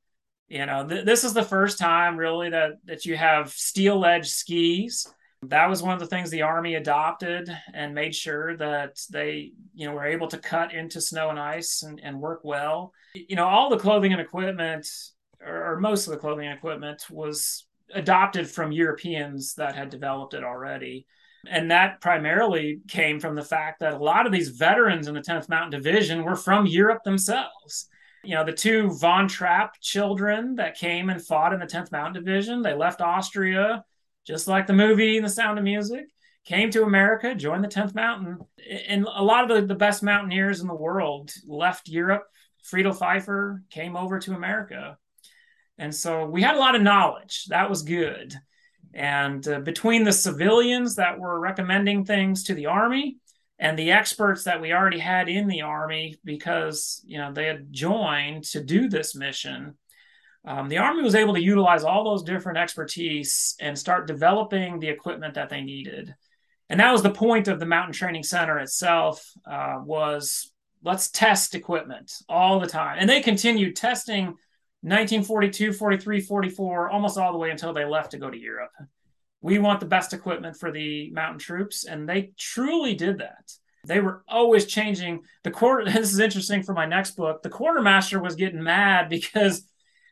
[0.49, 4.29] You know, th- this is the first time really that, that you have steel edge
[4.29, 5.07] skis
[5.43, 9.87] that was one of the things the army adopted and made sure that they you
[9.87, 13.47] know were able to cut into snow and ice and, and work well you know
[13.47, 14.89] all the clothing and equipment
[15.45, 20.35] or, or most of the clothing and equipment was adopted from europeans that had developed
[20.35, 21.07] it already
[21.49, 25.21] and that primarily came from the fact that a lot of these veterans in the
[25.21, 27.89] 10th mountain division were from europe themselves
[28.23, 32.23] you know the two von trapp children that came and fought in the 10th mountain
[32.23, 33.85] division they left austria
[34.25, 36.07] just like the movie The Sound of Music,
[36.45, 38.39] came to America, joined the 10th Mountain.
[38.89, 42.25] And a lot of the, the best mountaineers in the world left Europe.
[42.65, 44.97] Friedl Pfeifer came over to America.
[45.79, 47.47] And so we had a lot of knowledge.
[47.47, 48.35] That was good.
[48.95, 53.17] And uh, between the civilians that were recommending things to the Army
[53.59, 57.73] and the experts that we already had in the Army because, you know, they had
[57.73, 59.77] joined to do this mission,
[60.45, 64.89] um, the Army was able to utilize all those different expertise and start developing the
[64.89, 66.15] equipment that they needed.
[66.69, 70.51] And that was the point of the Mountain Training Center itself uh, was
[70.83, 72.97] let's test equipment all the time.
[72.99, 74.35] And they continued testing
[74.83, 78.73] 1942, 43, 44, almost all the way until they left to go to Europe.
[79.41, 83.53] We want the best equipment for the mountain troops, and they truly did that.
[83.87, 85.85] They were always changing the quarter.
[85.91, 87.43] This is interesting for my next book.
[87.43, 89.65] The quartermaster was getting mad because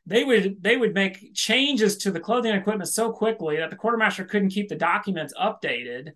[0.07, 3.77] they would they would make changes to the clothing and equipment so quickly that the
[3.77, 6.13] quartermaster couldn't keep the documents updated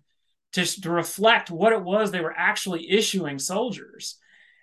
[0.53, 4.17] to, to reflect what it was they were actually issuing soldiers.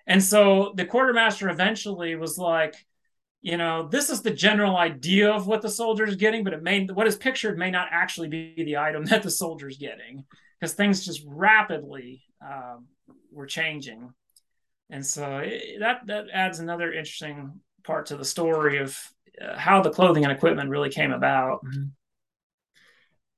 [0.07, 2.75] And so the quartermaster eventually was like,
[3.43, 6.63] you know, this is the general idea of what the soldier is getting, but it
[6.63, 10.25] may what is pictured may not actually be the item that the soldier is getting
[10.59, 12.87] because things just rapidly um,
[13.33, 14.13] were changing.
[14.91, 18.97] And so it, that that adds another interesting part to the story of
[19.43, 21.61] uh, how the clothing and equipment really came about.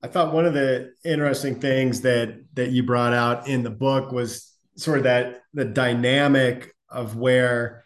[0.02, 4.12] I thought one of the interesting things that that you brought out in the book
[4.12, 7.83] was sort of that the dynamic of where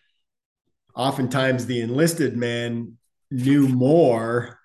[0.98, 2.98] oftentimes the enlisted men
[3.30, 4.58] knew more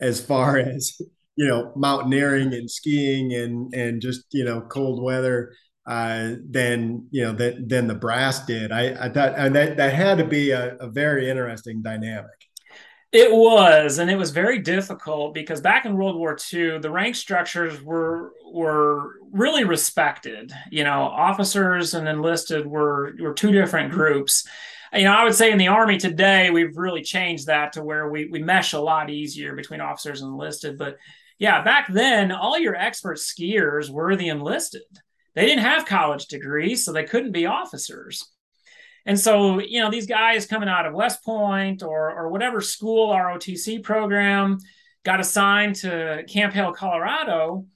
[0.00, 1.00] as far as
[1.34, 5.52] you know mountaineering and skiing and and just you know cold weather
[5.86, 8.70] uh, than you know than, than the brass did.
[8.70, 12.30] I, I thought and that that had to be a, a very interesting dynamic.
[13.10, 17.16] It was, and it was very difficult because back in World War II, the rank
[17.16, 20.52] structures were were really respected.
[20.70, 24.46] You know, officers and enlisted were were two different groups.
[24.92, 28.08] You know, I would say in the Army today, we've really changed that to where
[28.08, 30.78] we we mesh a lot easier between officers and enlisted.
[30.78, 30.96] But
[31.38, 34.82] yeah, back then, all your expert skiers were the enlisted
[35.38, 38.26] they didn't have college degrees, so they couldn't be officers.
[39.06, 43.10] And so, you know, these guys coming out of West Point or, or whatever school
[43.10, 44.58] ROTC program
[45.04, 47.66] got assigned to Camp Hale, Colorado.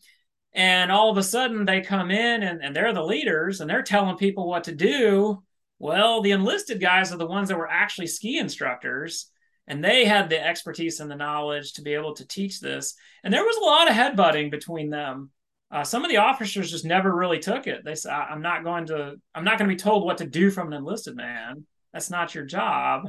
[0.53, 3.83] And all of a sudden they come in and, and they're the leaders and they're
[3.83, 5.45] telling people what to do.
[5.83, 9.31] Well, the enlisted guys are the ones that were actually ski instructors
[9.67, 12.95] and they had the expertise and the knowledge to be able to teach this.
[13.23, 15.31] And there was a lot of headbutting between them
[15.73, 17.83] uh, some of the officers just never really took it.
[17.83, 19.15] They said, "I'm not going to.
[19.35, 21.65] I'm not going to be told what to do from an enlisted man.
[21.95, 23.09] That's not your job."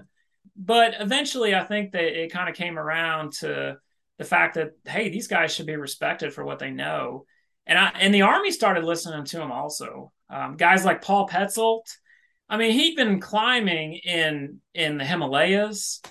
[0.55, 3.77] But eventually, I think that it kind of came around to
[4.17, 7.25] the fact that hey, these guys should be respected for what they know,
[7.67, 10.13] and I and the army started listening to them also.
[10.29, 11.97] Um, guys like Paul Petzoldt.
[12.49, 16.01] I mean, he'd been climbing in in the Himalayas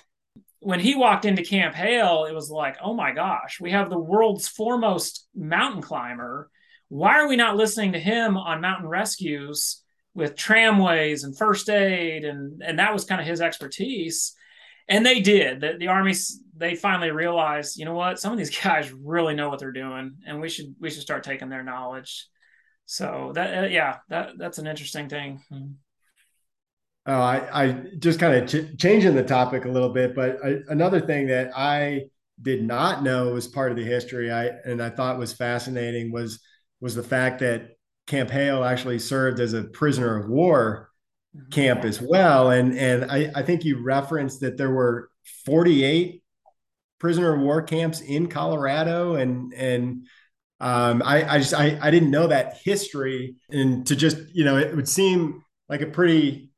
[0.63, 3.99] when he walked into Camp Hale, it was like, oh my gosh, we have the
[3.99, 6.49] world's foremost mountain climber.
[6.87, 12.23] Why are we not listening to him on mountain rescues with tramways and first aid?
[12.23, 14.33] And, and that was kind of his expertise.
[14.87, 15.59] And they did.
[15.59, 16.13] The, the army,
[16.55, 20.17] they finally realized, you know what, some of these guys really know what they're doing,
[20.25, 22.27] and we should we should start taking their knowledge.
[22.85, 25.41] So that uh, yeah, that that's an interesting thing.
[25.51, 25.71] Mm-hmm.
[27.05, 30.59] Oh, I, I just kind of ch- changing the topic a little bit, but I,
[30.69, 32.03] another thing that I
[32.41, 36.39] did not know was part of the history, I and I thought was fascinating was
[36.79, 37.71] was the fact that
[38.07, 40.89] Camp Hale actually served as a prisoner of war
[41.51, 45.09] camp as well, and and I, I think you referenced that there were
[45.45, 46.23] 48
[46.99, 50.07] prisoner of war camps in Colorado, and and
[50.59, 54.57] Um, I, I just I, I didn't know that history, and to just you know
[54.57, 56.51] it would seem like a pretty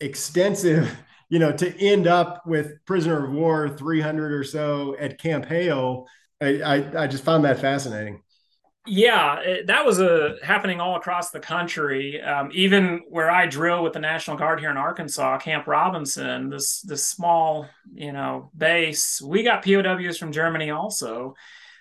[0.00, 0.96] extensive
[1.28, 6.06] you know to end up with prisoner of war 300 or so at Camp Hale.
[6.40, 8.22] I, I, I just found that fascinating.
[8.86, 12.22] Yeah, it, that was a uh, happening all across the country.
[12.22, 16.82] Um, even where I drill with the National Guard here in Arkansas, Camp Robinson, this
[16.82, 21.34] this small you know base, we got POWs from Germany also.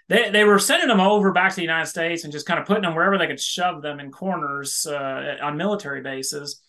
[0.10, 2.66] They they were sending them over back to the United States and just kind of
[2.66, 6.64] putting them wherever they could shove them in corners uh, on military bases,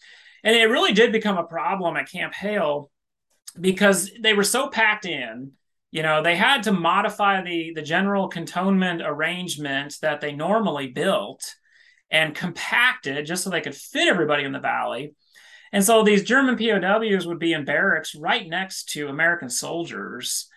[0.47, 2.91] and it really did become a problem at Camp Hale
[3.61, 5.53] because they were so packed in
[5.91, 11.43] you know they had to modify the the general cantonment arrangement that they normally built
[12.11, 15.15] and compact it just so they could fit everybody in the valley.
[15.73, 20.49] And so these german pows would be in barracks right next to american soldiers.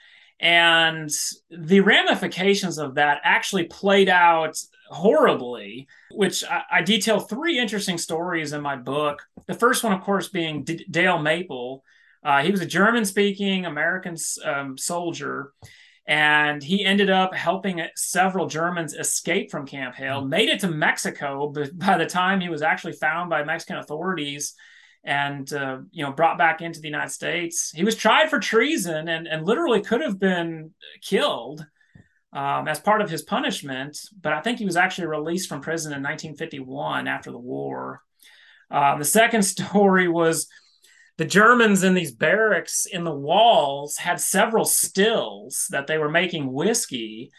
[0.41, 1.09] And
[1.49, 4.55] the ramifications of that actually played out
[4.89, 10.01] horribly which I, I detail three interesting stories in my book the first one of
[10.01, 11.83] course being D- dale maple
[12.23, 15.53] uh, he was a German speaking American um, soldier,
[16.07, 20.29] and he ended up helping several Germans escape from Camp Hale, mm-hmm.
[20.29, 24.55] made it to Mexico, but by the time he was actually found by Mexican authorities
[25.05, 29.07] and uh, you know brought back into the United States, he was tried for treason
[29.07, 30.71] and, and literally could have been
[31.01, 31.65] killed.
[32.32, 35.93] Um, as part of his punishment, but I think he was actually released from prison
[35.93, 38.03] in 1951 after the war.
[38.69, 40.47] Um, the second story was
[41.17, 46.53] the Germans in these barracks in the walls had several stills that they were making
[46.53, 47.32] whiskey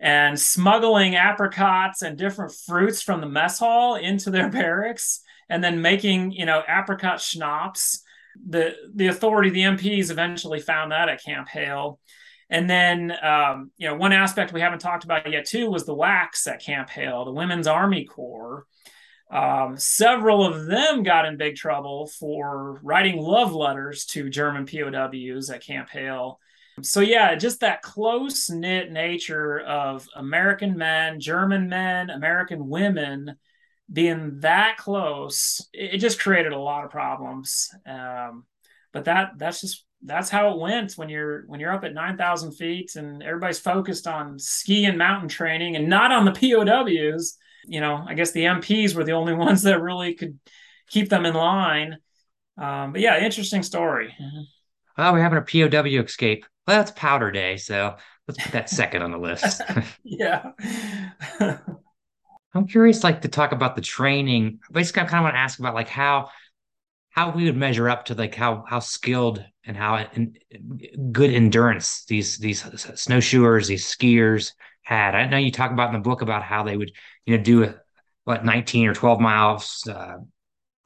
[0.00, 5.82] and smuggling apricots and different fruits from the mess hall into their barracks and then
[5.82, 8.02] making, you know, apricot schnapps.
[8.48, 12.00] The the authority, the MPs eventually found that at Camp Hale.
[12.50, 15.94] And then, um, you know, one aspect we haven't talked about yet too was the
[15.94, 18.64] WACs at Camp Hale, the Women's Army Corps.
[19.30, 25.50] Um, several of them got in big trouble for writing love letters to German POWs
[25.50, 26.38] at Camp Hale.
[26.80, 33.36] So, yeah, just that close knit nature of American men, German men, American women
[33.92, 37.70] being that close, it, just created a lot of problems.
[37.86, 38.44] Um,
[38.92, 42.52] but that that's just that's how it went when you're when you're up at 9000
[42.52, 47.36] feet and everybody's focused on ski and mountain training and not on the POWs
[47.68, 50.38] you know, I guess the MPs were the only ones that really could
[50.88, 51.98] keep them in line.
[52.56, 54.14] Um, but yeah, interesting story.
[54.96, 56.44] Oh, we're having a POW escape.
[56.66, 57.96] Well, it's powder day, so
[58.26, 59.62] let's put that second on the list.
[60.02, 60.50] yeah.
[62.54, 64.60] I'm curious, like to talk about the training.
[64.72, 66.30] Basically, I kind of want to ask about like how
[67.10, 70.02] how we would measure up to like how how skilled and how
[71.12, 72.64] good endurance these these
[72.94, 74.52] snowshoers, these skiers
[74.82, 75.14] had.
[75.14, 76.90] I know you talk about in the book about how they would,
[77.26, 77.74] you know, do a,
[78.24, 80.16] what 19 or 12 miles uh,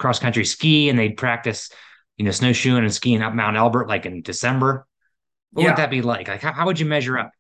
[0.01, 1.71] cross country ski, and they'd practice,
[2.17, 4.87] you know, snowshoeing and skiing up Mount Elbert like in December.
[5.53, 5.69] What yeah.
[5.71, 6.27] would that be like?
[6.27, 7.31] Like, how, how would you measure up?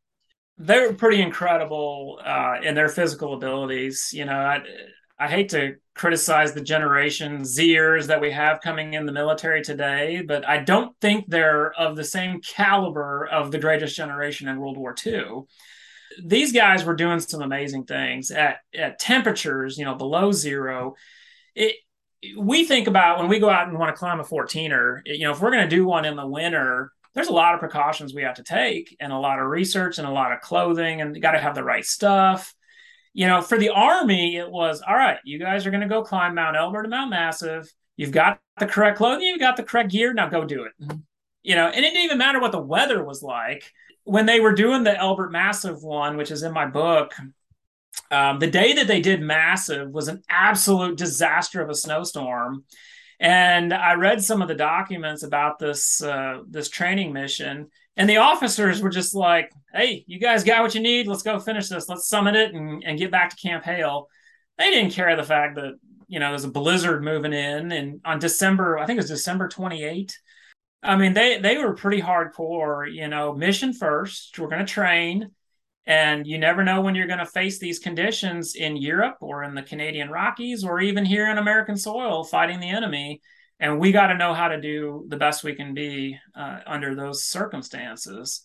[0.59, 4.11] They're pretty incredible uh, in their physical abilities.
[4.13, 4.63] You know, I,
[5.19, 10.23] I hate to criticize the generation Zers that we have coming in the military today,
[10.27, 14.77] but I don't think they're of the same caliber of the greatest generation in World
[14.77, 15.45] War II
[16.23, 20.95] these guys were doing some amazing things at, at temperatures, you know, below zero.
[21.55, 21.77] It,
[22.39, 25.33] we think about when we go out and want to climb a 14er, you know,
[25.33, 28.23] if we're going to do one in the winter, there's a lot of precautions we
[28.23, 31.21] have to take and a lot of research and a lot of clothing and you
[31.21, 32.55] got to have the right stuff.
[33.15, 36.03] You know, for the army, it was all right, you guys are going to go
[36.03, 37.71] climb Mount Elbert and Mount Massive.
[37.97, 40.15] You've got the correct clothing, you've got the correct gear.
[40.15, 40.73] Now go do it.
[40.81, 40.99] Mm-hmm.
[41.43, 43.71] You know, and it didn't even matter what the weather was like
[44.05, 47.15] when they were doing the Elbert Massive one, which is in my book,
[48.11, 52.65] um, the day that they did Massive was an absolute disaster of a snowstorm.
[53.21, 58.17] And I read some of the documents about this uh, this training mission, and the
[58.17, 61.07] officers were just like, "Hey, you guys got what you need.
[61.07, 61.89] Let's go finish this.
[61.89, 64.09] Let's summit it and, and get back to Camp Hale."
[64.59, 65.75] They didn't care the fact that
[66.09, 69.49] you know there's a blizzard moving in, and on December, I think it was December
[69.49, 70.17] 28,
[70.83, 72.93] I mean, they they were pretty hardcore.
[72.93, 74.39] You know, mission first.
[74.39, 75.31] We're going to train,
[75.87, 79.55] and you never know when you're going to face these conditions in Europe or in
[79.55, 83.21] the Canadian Rockies or even here in American soil fighting the enemy.
[83.61, 86.97] And we got to know how to do the best we can be uh, under
[86.97, 88.45] those circumstances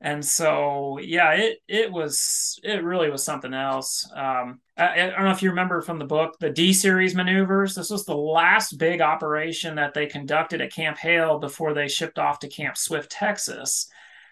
[0.00, 4.08] and so yeah it it was it really was something else.
[4.14, 7.74] Um, I, I, don't know if you remember from the book the d series maneuvers.
[7.74, 12.18] This was the last big operation that they conducted at camp hale before they shipped
[12.18, 13.88] off to camp swift texas.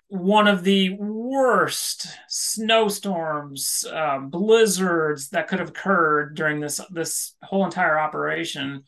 [0.09, 7.65] One of the worst snowstorms, um, blizzards that could have occurred during this this whole
[7.65, 8.85] entire operation.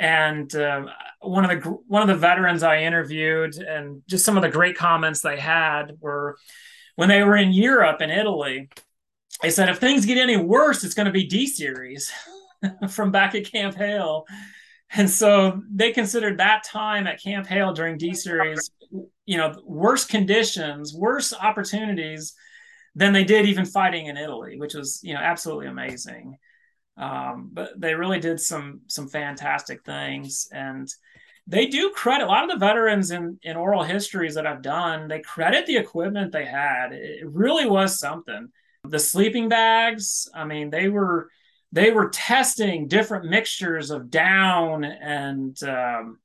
[0.00, 0.86] And uh,
[1.20, 4.76] one of the one of the veterans I interviewed, and just some of the great
[4.76, 6.38] comments they had were
[6.96, 8.70] when they were in Europe and Italy.
[9.42, 12.10] They said if things get any worse, it's going to be D series
[12.88, 14.24] from back at Camp Hale.
[14.92, 18.70] And so they considered that time at Camp Hale during D series
[19.26, 22.34] you know worse conditions, worse opportunities
[22.94, 26.36] than they did even fighting in Italy, which was you know absolutely amazing.
[27.00, 30.86] Um, but they really did some some fantastic things, and
[31.46, 35.08] they do credit a lot of the veterans in in oral histories that I've done.
[35.08, 36.92] They credit the equipment they had.
[36.92, 38.50] It really was something.
[38.84, 41.30] The sleeping bags, I mean, they were
[41.72, 46.18] they were testing different mixtures of down and um,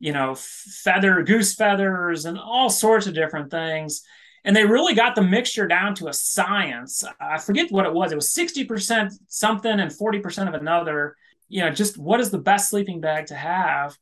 [0.00, 4.02] you know, feather, goose feathers, and all sorts of different things.
[4.44, 7.04] And they really got the mixture down to a science.
[7.20, 8.10] I forget what it was.
[8.10, 11.16] It was 60% something and 40% of another.
[11.48, 13.96] You know, just what is the best sleeping bag to have?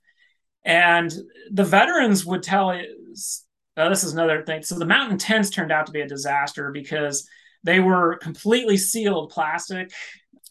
[0.65, 1.13] And
[1.51, 3.45] the veterans would tell us
[3.77, 4.63] oh, this is another thing.
[4.63, 7.29] So the mountain tents turned out to be a disaster because
[7.65, 9.93] they were completely sealed plastic.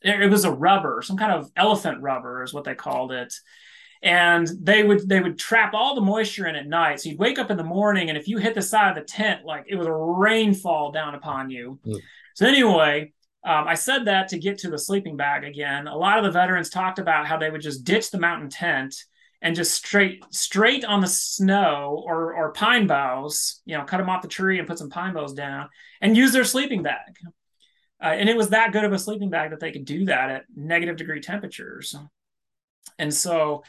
[0.01, 3.33] It was a rubber, some kind of elephant rubber is what they called it
[4.01, 7.01] and they would they would trap all the moisture in at night.
[7.01, 9.01] So you'd wake up in the morning, and if you hit the side of the
[9.01, 11.79] tent, like it was a rainfall down upon you.
[11.85, 11.99] Mm.
[12.35, 15.87] So anyway, um, I said that to get to the sleeping bag again.
[15.87, 18.95] A lot of the veterans talked about how they would just ditch the mountain tent
[19.41, 24.09] and just straight straight on the snow or or pine boughs, you know, cut them
[24.09, 25.67] off the tree and put some pine boughs down
[25.99, 27.17] and use their sleeping bag.
[28.01, 30.29] Uh, and it was that good of a sleeping bag that they could do that
[30.29, 31.95] at negative degree temperatures.
[32.97, 33.63] And so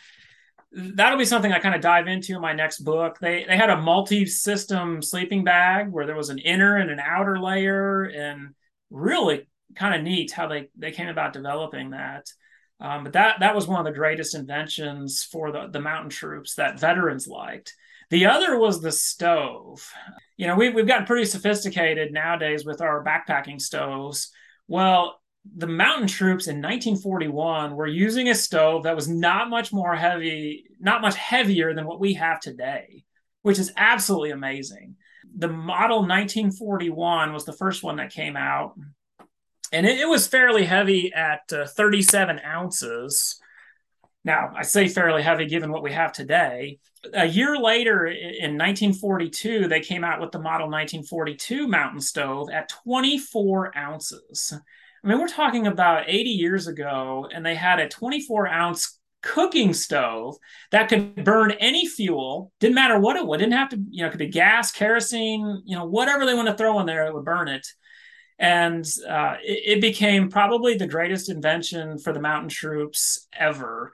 [0.73, 3.19] that'll be something I kind of dive into in my next book.
[3.21, 7.39] They they had a multi-system sleeping bag where there was an inner and an outer
[7.41, 8.55] layer, and
[8.91, 12.27] really kind of neat how they they came about developing that.
[12.81, 16.55] Um, but that that was one of the greatest inventions for the the mountain troops
[16.55, 17.75] that veterans liked.
[18.11, 19.89] The other was the stove.
[20.37, 24.33] You know, we've we've gotten pretty sophisticated nowadays with our backpacking stoves.
[24.67, 29.95] Well, the mountain troops in 1941 were using a stove that was not much more
[29.97, 33.05] heavy, not much heavier than what we have today,
[33.43, 34.97] which is absolutely amazing.
[35.37, 38.75] The model 1941 was the first one that came out,
[39.73, 43.41] and it, it was fairly heavy at uh, 37 ounces.
[44.25, 46.81] Now, I say fairly heavy given what we have today.
[47.15, 52.69] A year later, in 1942, they came out with the model 1942 mountain stove at
[52.69, 54.53] 24 ounces.
[55.03, 59.75] I mean, we're talking about 80 years ago, and they had a 24 ounce cooking
[59.75, 60.37] stove
[60.71, 62.53] that could burn any fuel.
[62.61, 63.39] Didn't matter what it would.
[63.39, 66.49] Didn't have to, you know, it could be gas, kerosene, you know, whatever they want
[66.49, 67.67] to throw in there, it would burn it.
[68.39, 73.93] And uh, it, it became probably the greatest invention for the mountain troops ever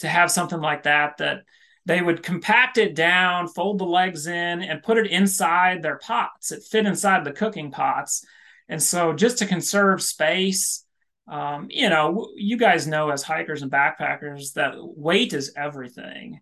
[0.00, 1.44] to have something like that that
[1.86, 6.50] they would compact it down, fold the legs in, and put it inside their pots.
[6.50, 8.24] It fit inside the cooking pots
[8.68, 10.84] and so, just to conserve space,
[11.28, 16.40] um, you know, you guys know as hikers and backpackers that weight is everything.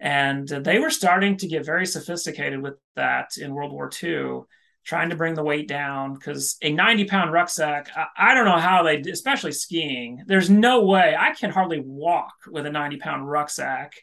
[0.00, 4.42] And they were starting to get very sophisticated with that in World War II,
[4.84, 8.58] trying to bring the weight down because a 90 pound rucksack, I, I, don't know
[8.58, 13.28] how they, especially skiing, there's no way I can hardly walk with a 90 pound
[13.28, 13.94] rucksack.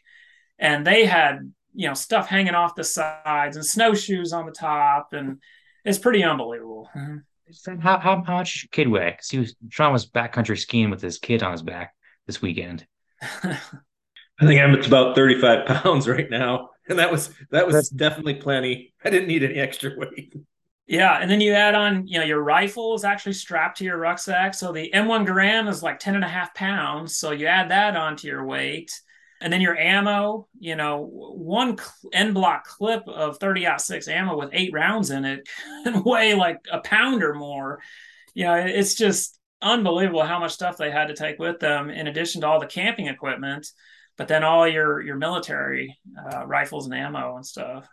[0.58, 5.12] And they had, you know, stuff hanging off the sides and snowshoes on the top.
[5.12, 5.40] And
[5.84, 6.90] it's pretty unbelievable.
[6.94, 7.16] Mm-hmm.
[7.80, 9.10] How, how, how much your kid weigh?
[9.10, 11.94] Because he was Sean was backcountry skiing with his kid on his back
[12.26, 12.86] this weekend.
[13.22, 16.70] I think Emmett's about 35 pounds right now.
[16.88, 18.94] And that was that was That's, definitely plenty.
[19.04, 20.34] I didn't need any extra weight.
[20.86, 23.98] Yeah, and then you add on, you know, your rifle is actually strapped to your
[23.98, 24.54] rucksack.
[24.54, 27.16] So the M1 Garand is like 10 and a half pounds.
[27.16, 28.92] So you add that onto your weight
[29.40, 31.76] and then your ammo you know one
[32.12, 35.48] en bloc clip of 30 6 ammo with eight rounds in it
[35.84, 37.80] can weigh like a pound or more.
[38.34, 42.06] You know it's just unbelievable how much stuff they had to take with them in
[42.06, 43.66] addition to all the camping equipment
[44.16, 45.96] but then all your your military
[46.32, 47.86] uh, rifles and ammo and stuff.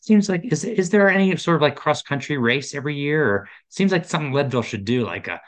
[0.00, 3.48] Seems like is is there any sort of like cross country race every year or
[3.68, 5.40] seems like something leadville should do like a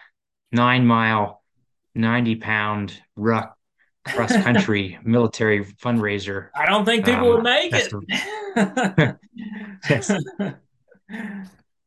[0.50, 1.42] nine mile
[1.94, 3.57] 90 pound ruck
[4.14, 6.48] cross country military fundraiser.
[6.54, 7.92] I don't think people um, would make it.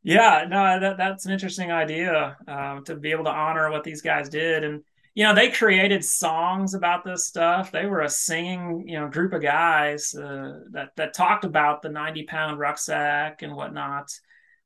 [0.04, 4.02] yeah, no, that, that's an interesting idea uh, to be able to honor what these
[4.02, 4.64] guys did.
[4.64, 7.72] And you know, they created songs about this stuff.
[7.72, 11.90] They were a singing, you know, group of guys uh, that that talked about the
[11.90, 14.10] 90 pound rucksack and whatnot.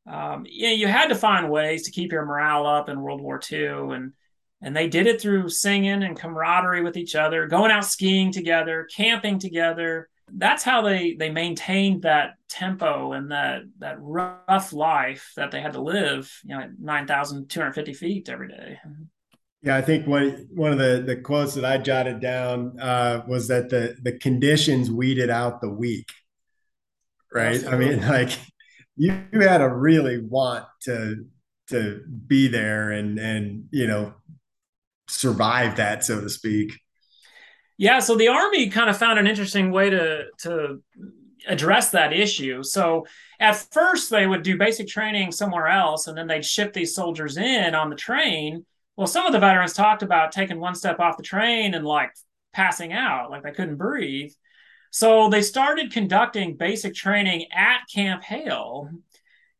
[0.07, 3.21] Um, you, know, you had to find ways to keep your morale up in World
[3.21, 4.13] War II, and
[4.61, 8.87] and they did it through singing and camaraderie with each other, going out skiing together,
[8.95, 10.09] camping together.
[10.31, 15.73] That's how they they maintained that tempo and that that rough life that they had
[15.73, 18.79] to live, you know, at nine thousand two hundred fifty feet every day.
[19.61, 23.47] Yeah, I think one one of the the quotes that I jotted down uh, was
[23.49, 26.11] that the the conditions weeded out the weak.
[27.31, 27.55] Right.
[27.55, 27.85] Absolutely.
[27.85, 28.39] I mean, like
[28.95, 31.25] you, you had to really want to
[31.69, 34.13] to be there and and you know
[35.07, 36.79] survive that, so to speak.
[37.77, 40.81] Yeah, so the army kind of found an interesting way to to
[41.47, 42.63] address that issue.
[42.63, 43.05] So
[43.39, 47.37] at first they would do basic training somewhere else and then they'd ship these soldiers
[47.37, 48.65] in on the train.
[48.95, 52.11] Well, some of the veterans talked about taking one step off the train and like
[52.53, 54.31] passing out, like they couldn't breathe.
[54.91, 58.89] So they started conducting basic training at Camp Hale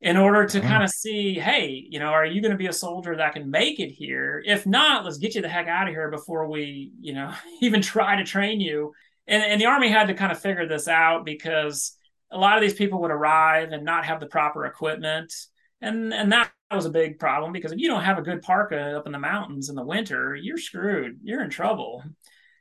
[0.02, 0.68] in order to mm.
[0.68, 3.50] kind of see, hey, you know, are you going to be a soldier that can
[3.50, 4.44] make it here?
[4.46, 7.82] If not, let's get you the heck out of here before we, you know, even
[7.82, 8.94] try to train you.
[9.28, 11.98] And, and the army had to kind of figure this out because
[12.32, 15.34] a lot of these people would arrive and not have the proper equipment.
[15.82, 18.98] And, and that was a big problem because if you don't have a good parka
[18.98, 21.20] up in the mountains in the winter, you're screwed.
[21.24, 22.04] You're in trouble.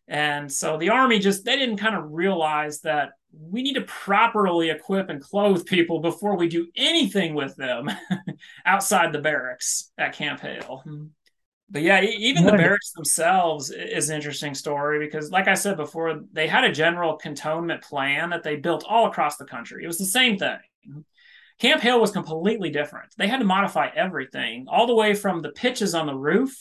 [0.06, 4.70] And so the army just they didn't kind of realize that we need to properly
[4.70, 7.90] equip and clothe people before we do anything with them
[8.66, 10.82] outside the barracks at Camp Hale.
[11.70, 16.20] But yeah, even the barracks themselves is an interesting story because, like I said before,
[16.32, 19.82] they had a general cantonment plan that they built all across the country.
[19.82, 20.58] It was the same thing.
[21.58, 23.14] Camp Hale was completely different.
[23.16, 26.54] They had to modify everything, all the way from the pitches on the roof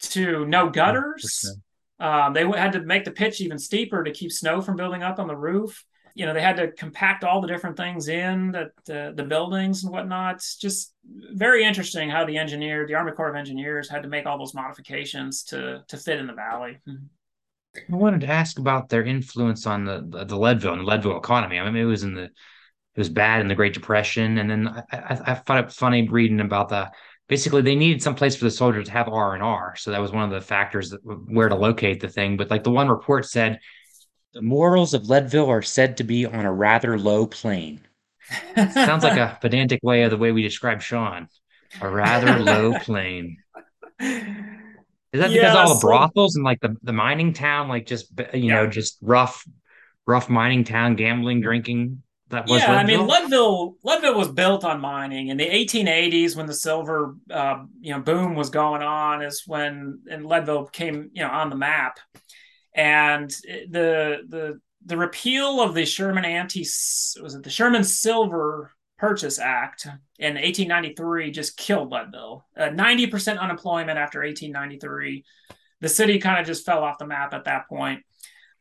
[0.00, 1.58] to no gutters.
[1.98, 5.18] Um, they had to make the pitch even steeper to keep snow from building up
[5.18, 5.84] on the roof
[6.14, 9.84] you know they had to compact all the different things in that uh, the buildings
[9.84, 10.42] and whatnot.
[10.60, 14.38] Just very interesting how the engineer the army corps of engineers had to make all
[14.38, 16.78] those modifications to to fit in the valley.
[16.86, 21.58] I wanted to ask about their influence on the the leadville and the leadville economy.
[21.58, 24.38] I mean it was in the it was bad in the great depression.
[24.38, 26.90] And then i i, I found it funny reading about the
[27.28, 29.76] basically they needed some place for the soldiers to have r and r.
[29.76, 32.36] So that was one of the factors that, where to locate the thing.
[32.36, 33.60] But like the one report said
[34.32, 37.80] the morals of Leadville are said to be on a rather low plane.
[38.54, 41.28] Sounds like a pedantic way of the way we describe Sean.
[41.80, 43.38] A rather low plane.
[43.98, 48.10] Is that yeah, because all the brothels and like the, the mining town, like just
[48.32, 48.54] you yeah.
[48.54, 49.44] know, just rough,
[50.06, 52.02] rough mining town, gambling, drinking?
[52.28, 52.78] That was yeah, Leadville?
[52.78, 53.76] I mean Leadville.
[53.82, 58.36] Leadville was built on mining in the 1880s when the silver, uh, you know, boom
[58.36, 59.22] was going on.
[59.22, 61.98] Is when and Leadville came, you know, on the map
[62.74, 69.38] and the the the repeal of the Sherman anti was it the Sherman Silver Purchase
[69.38, 69.86] Act
[70.18, 72.44] in 1893 just killed Leadville.
[72.54, 75.24] Uh, 90% unemployment after 1893.
[75.80, 78.02] The city kind of just fell off the map at that point.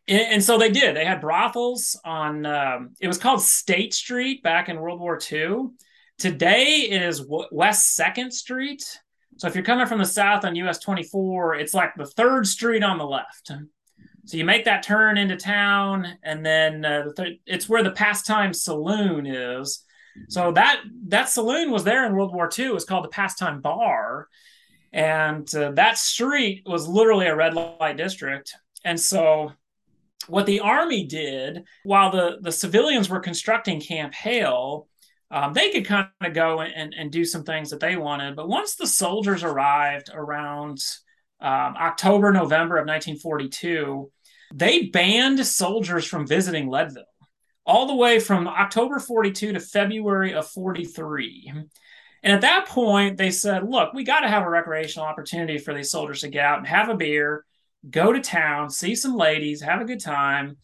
[0.08, 0.96] And, so they did.
[0.96, 2.46] They had brothels on.
[2.46, 5.68] Um, it was called State Street back in World War II.
[6.18, 8.84] Today is West Second Street.
[9.38, 12.82] So if you're coming from the south on US 24, it's like the third street
[12.82, 13.52] on the left.
[14.30, 17.06] So you make that turn into town, and then uh,
[17.48, 19.84] it's where the pastime saloon is.
[20.28, 22.66] So that that saloon was there in World War II.
[22.66, 24.28] It was called the Pastime Bar,
[24.94, 28.54] and uh, that street was literally a red light district.
[28.86, 29.52] And so,
[30.28, 34.88] what the army did while the the civilians were constructing Camp Hale,
[35.32, 38.36] um, they could kind of go and, and do some things that they wanted.
[38.36, 40.78] But once the soldiers arrived around
[41.42, 44.12] um, October, November of 1942,
[44.54, 47.06] they banned soldiers from visiting Leadville
[47.66, 51.54] all the way from October 42 to February of 43.
[52.24, 55.74] And at that point, they said, look, we got to have a recreational opportunity for
[55.74, 57.46] these soldiers to get out and have a beer,
[57.90, 60.58] go to town, see some ladies, have a good time.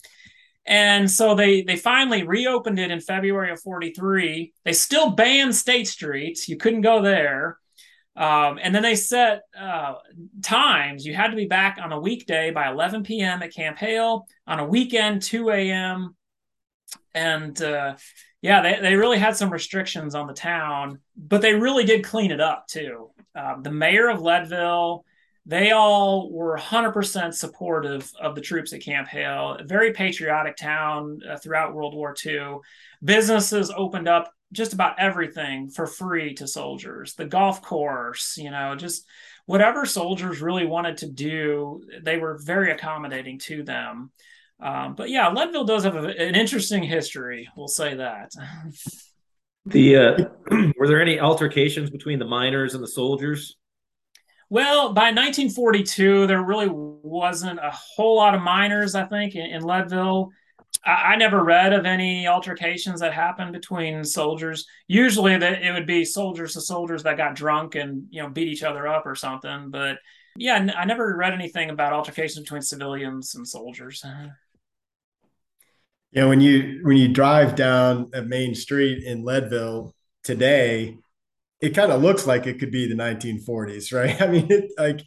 [0.66, 4.54] And so they they finally reopened it in February of 43.
[4.64, 6.48] They still banned State Street.
[6.48, 7.60] You couldn't go there.
[8.16, 9.96] Um, and then they set uh,
[10.42, 11.06] times.
[11.06, 13.44] You had to be back on a weekday by 11 p.m.
[13.44, 16.16] at Camp Hale, on a weekend, 2 a.m.
[17.14, 17.96] And uh,
[18.42, 22.32] yeah, they, they really had some restrictions on the town, but they really did clean
[22.32, 23.10] it up too.
[23.36, 25.04] Uh, the mayor of Leadville,
[25.46, 29.58] they all were 100% supportive of the troops at Camp Hale.
[29.60, 32.58] A very patriotic town uh, throughout World War II.
[33.04, 37.14] Businesses opened up just about everything for free to soldiers.
[37.14, 39.06] The golf course, you know, just
[39.46, 44.12] whatever soldiers really wanted to do, they were very accommodating to them.
[44.60, 47.48] Um, but yeah, Leadville does have a, an interesting history.
[47.56, 48.32] We'll say that.
[49.68, 50.18] The uh,
[50.78, 53.58] were there any altercations between the miners and the soldiers?
[54.48, 58.94] Well, by 1942, there really wasn't a whole lot of miners.
[58.94, 60.30] I think in, in Leadville.
[60.86, 64.68] I, I, never read of any altercations that happened between soldiers.
[64.88, 68.48] Usually, that it would be soldiers to soldiers that got drunk and you know beat
[68.48, 69.70] each other up or something.
[69.70, 69.98] But
[70.38, 74.04] yeah, I never read anything about altercations between civilians and soldiers.
[76.12, 80.98] Yeah, when you when you drive down a main street in Leadville today,
[81.62, 84.22] it kind of looks like it could be the 1940s, right?
[84.22, 85.02] I mean, it like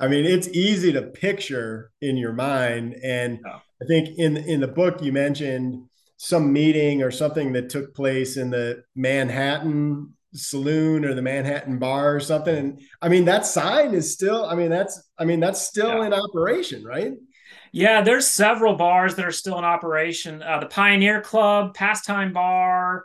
[0.00, 2.96] I mean, it's easy to picture in your mind.
[3.04, 5.86] And I think in in the book you mentioned
[6.16, 12.14] some meeting or something that took place in the Manhattan saloon or the Manhattan bar
[12.14, 12.56] or something.
[12.56, 16.06] And I mean, that sign is still, I mean, that's I mean, that's still yeah.
[16.06, 17.12] in operation, right?
[17.72, 20.42] Yeah, there's several bars that are still in operation.
[20.42, 23.04] Uh, the Pioneer Club, Pastime Bar,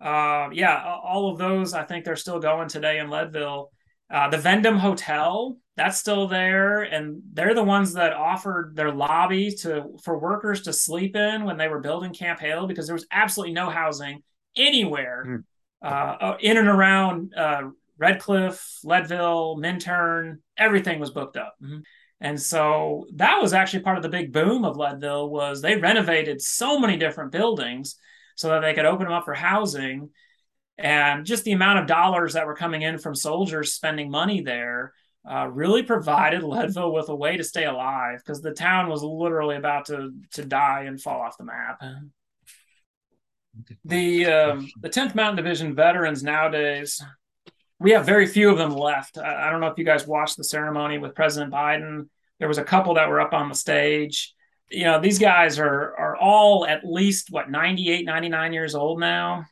[0.00, 1.74] uh, yeah, all of those.
[1.74, 3.70] I think they're still going today in Leadville.
[4.10, 9.50] Uh, the Vendome Hotel, that's still there, and they're the ones that offered their lobby
[9.62, 13.06] to for workers to sleep in when they were building Camp Hale because there was
[13.10, 14.22] absolutely no housing
[14.56, 15.42] anywhere
[15.82, 16.36] mm.
[16.40, 17.62] in and around uh,
[17.98, 20.38] Red Cliff, Leadville, Minturn.
[20.56, 21.54] Everything was booked up.
[21.62, 21.80] Mm-hmm.
[22.20, 26.40] And so that was actually part of the big boom of Leadville was they renovated
[26.40, 27.96] so many different buildings
[28.36, 30.10] so that they could open them up for housing.
[30.78, 34.92] And just the amount of dollars that were coming in from soldiers spending money there
[35.28, 39.56] uh, really provided Leadville with a way to stay alive because the town was literally
[39.56, 41.82] about to to die and fall off the map.
[43.84, 47.02] The um, the 10th Mountain Division veterans nowadays
[47.78, 49.18] we have very few of them left.
[49.18, 52.08] I, I don't know if you guys watched the ceremony with President Biden.
[52.38, 54.34] There was a couple that were up on the stage.
[54.70, 59.44] You know, these guys are are all at least what 98, 99 years old now.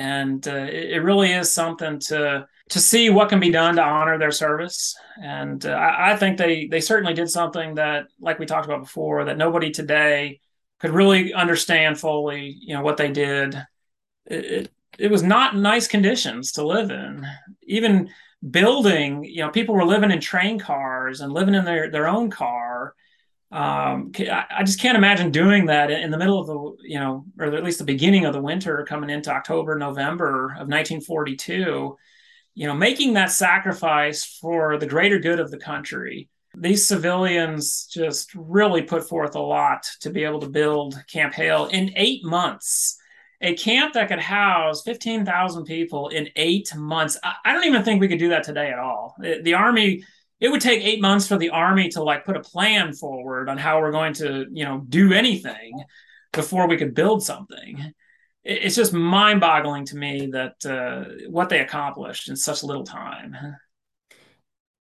[0.00, 3.82] And uh, it, it, really is something to to see what can be done to
[3.82, 4.96] honor their service.
[5.22, 8.80] And uh, I, I, think they they certainly did something that, like we talked about
[8.80, 10.40] before, that nobody today
[10.78, 12.56] could really understand fully.
[12.60, 13.54] You know what they did.
[14.24, 17.26] It, it, it was not nice conditions to live in.
[17.64, 18.08] Even
[18.48, 22.30] building, you know, people were living in train cars and living in their their own
[22.30, 22.69] car.
[23.52, 27.46] Um, I just can't imagine doing that in the middle of the, you know, or
[27.46, 31.96] at least the beginning of the winter, coming into October, November of 1942.
[32.54, 36.28] You know, making that sacrifice for the greater good of the country.
[36.56, 41.66] These civilians just really put forth a lot to be able to build Camp Hale
[41.66, 43.00] in eight months
[43.40, 47.16] a camp that could house 15,000 people in eight months.
[47.22, 49.14] I, don't even think we could do that today at all.
[49.18, 50.04] The, the, Army,
[50.40, 53.58] it would take eight months for the Army to like put a plan forward on
[53.58, 55.72] how we're going to, you know, do anything
[56.32, 57.92] before we could build something.
[58.42, 63.36] It's just mind boggling to me that uh, what they accomplished in such little time.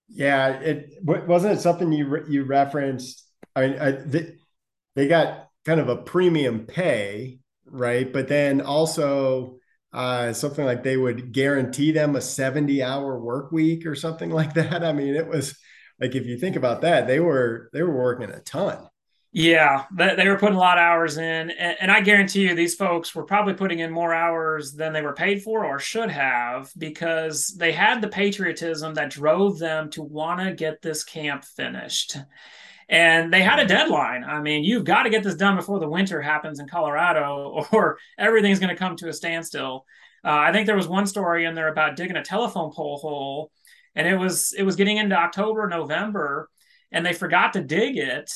[0.09, 3.25] Yeah, it wasn't it something you you referenced.
[3.57, 4.35] I mean, I, they,
[4.95, 7.41] they got kind of a premium pay
[7.71, 8.11] right?
[8.13, 9.59] But then also
[9.93, 14.55] uh, something like they would guarantee them a 70 hour work week or something like
[14.55, 14.85] that.
[14.85, 15.59] I mean, it was
[16.01, 18.89] like if you think about that, they were they were working a ton.
[19.33, 23.15] Yeah, they were putting a lot of hours in, and I guarantee you, these folks
[23.15, 27.49] were probably putting in more hours than they were paid for or should have because
[27.49, 32.17] they had the patriotism that drove them to want to get this camp finished
[32.89, 34.25] and they had a deadline.
[34.25, 37.99] I mean, you've got to get this done before the winter happens in Colorado, or
[38.19, 39.85] everything's going to come to a standstill.
[40.25, 43.53] Uh, I think there was one story in there about digging a telephone pole hole,
[43.95, 46.49] and it was it was getting into October, November,
[46.93, 48.33] and they forgot to dig it.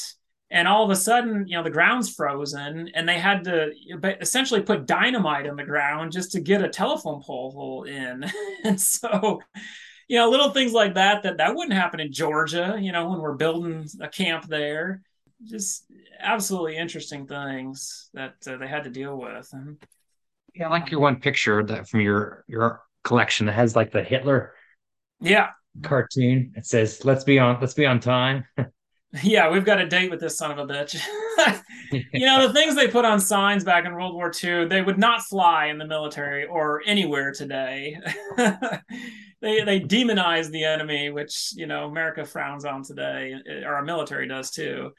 [0.53, 3.71] And all of a sudden, you know, the ground's frozen, and they had to
[4.21, 8.25] essentially put dynamite in the ground just to get a telephone pole hole in.
[8.65, 9.41] and so,
[10.11, 12.77] you know, little things like that that that wouldn't happen in Georgia.
[12.81, 15.03] You know, when we're building a camp there,
[15.45, 15.85] just
[16.19, 19.49] absolutely interesting things that uh, they had to deal with.
[20.53, 24.03] Yeah, I like your one picture that from your your collection that has like the
[24.03, 24.53] Hitler,
[25.21, 25.51] yeah,
[25.85, 26.55] cartoon.
[26.57, 28.45] It says, "Let's be on, let's be on time."
[29.23, 31.01] yeah, we've got a date with this son of a bitch.
[31.93, 34.99] you know, the things they put on signs back in World War II, they would
[34.99, 37.97] not fly in the military or anywhere today.
[39.41, 43.35] they they demonize the enemy, which you know America frowns on today,
[43.65, 44.93] or our military does too.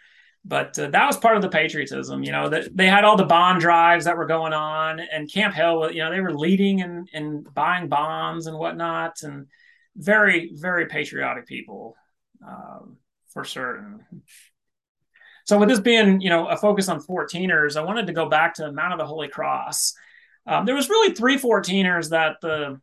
[0.43, 2.49] But uh, that was part of the patriotism, you know.
[2.49, 6.03] That they had all the bond drives that were going on, and Camp Hale, you
[6.03, 9.47] know, they were leading and and buying bonds and whatnot, and
[9.95, 11.95] very, very patriotic people
[12.45, 12.97] um,
[13.29, 14.05] for certain.
[15.45, 18.55] So with this being, you know, a focus on 14ers, I wanted to go back
[18.55, 19.93] to Mount of the Holy Cross.
[20.45, 22.79] Um, there was really three 14ers that the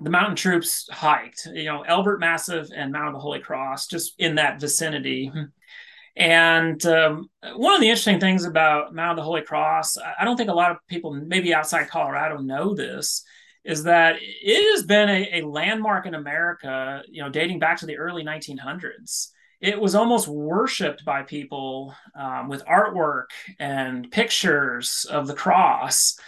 [0.00, 4.14] the mountain troops hiked, you know, Elbert Massive and Mount of the Holy Cross, just
[4.18, 5.32] in that vicinity.
[6.16, 10.36] And um, one of the interesting things about Mount of the Holy Cross, I don't
[10.36, 13.22] think a lot of people, maybe outside Colorado, know this,
[13.64, 17.86] is that it has been a, a landmark in America, you know, dating back to
[17.86, 19.28] the early 1900s
[19.60, 23.26] it was almost worshipped by people um, with artwork
[23.58, 26.18] and pictures of the cross.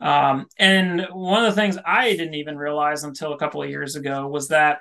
[0.00, 3.96] Um, and one of the things I didn't even realize until a couple of years
[3.96, 4.80] ago was that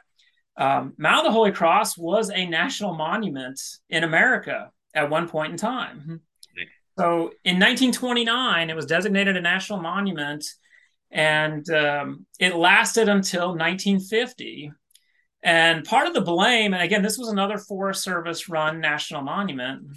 [0.58, 3.60] um, Mount of the Holy Cross was a national monument
[3.90, 6.22] in America at one point in time.
[6.98, 10.46] So in 1929, it was designated a national monument,
[11.10, 14.72] and um, it lasted until 1950
[15.44, 19.88] and part of the blame, and again, this was another Forest Service run national monument.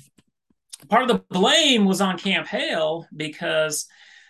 [0.89, 3.87] Part of the blame was on Camp Hale because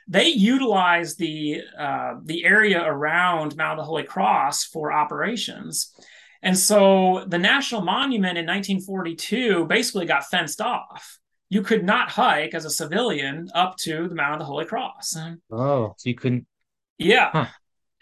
[0.09, 5.93] they utilized the uh, the area around Mount of the Holy Cross for operations.
[6.43, 11.19] And so the national monument in 1942 basically got fenced off.
[11.49, 15.17] You could not hike as a civilian up to the Mount of the Holy Cross.
[15.51, 16.47] Oh, so you couldn't.
[16.99, 17.31] Yeah.
[17.33, 17.47] Huh.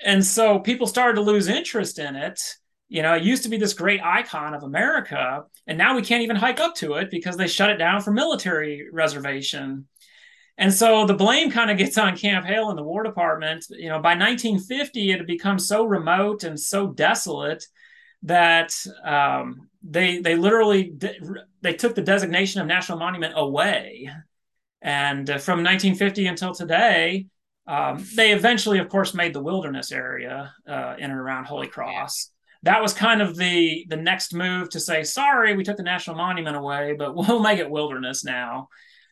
[0.05, 2.40] And so people started to lose interest in it
[2.88, 6.22] you know, it used to be this great icon of America, and now we can't
[6.22, 9.88] even hike up to it because they shut it down for military reservation.
[10.57, 13.66] And so the blame kind of gets on Camp Hale and the War Department.
[13.70, 17.64] You know, by 1950, it had become so remote and so desolate
[18.22, 18.72] that
[19.05, 20.94] um, they they literally
[21.61, 24.09] they took the designation of national monument away.
[24.80, 27.26] And uh, from 1950 until today,
[27.66, 32.30] um, they eventually, of course, made the wilderness area uh, in and around Holy Cross
[32.64, 36.16] that was kind of the the next move to say, sorry, we took the national
[36.16, 38.68] monument away, but we'll make it wilderness now.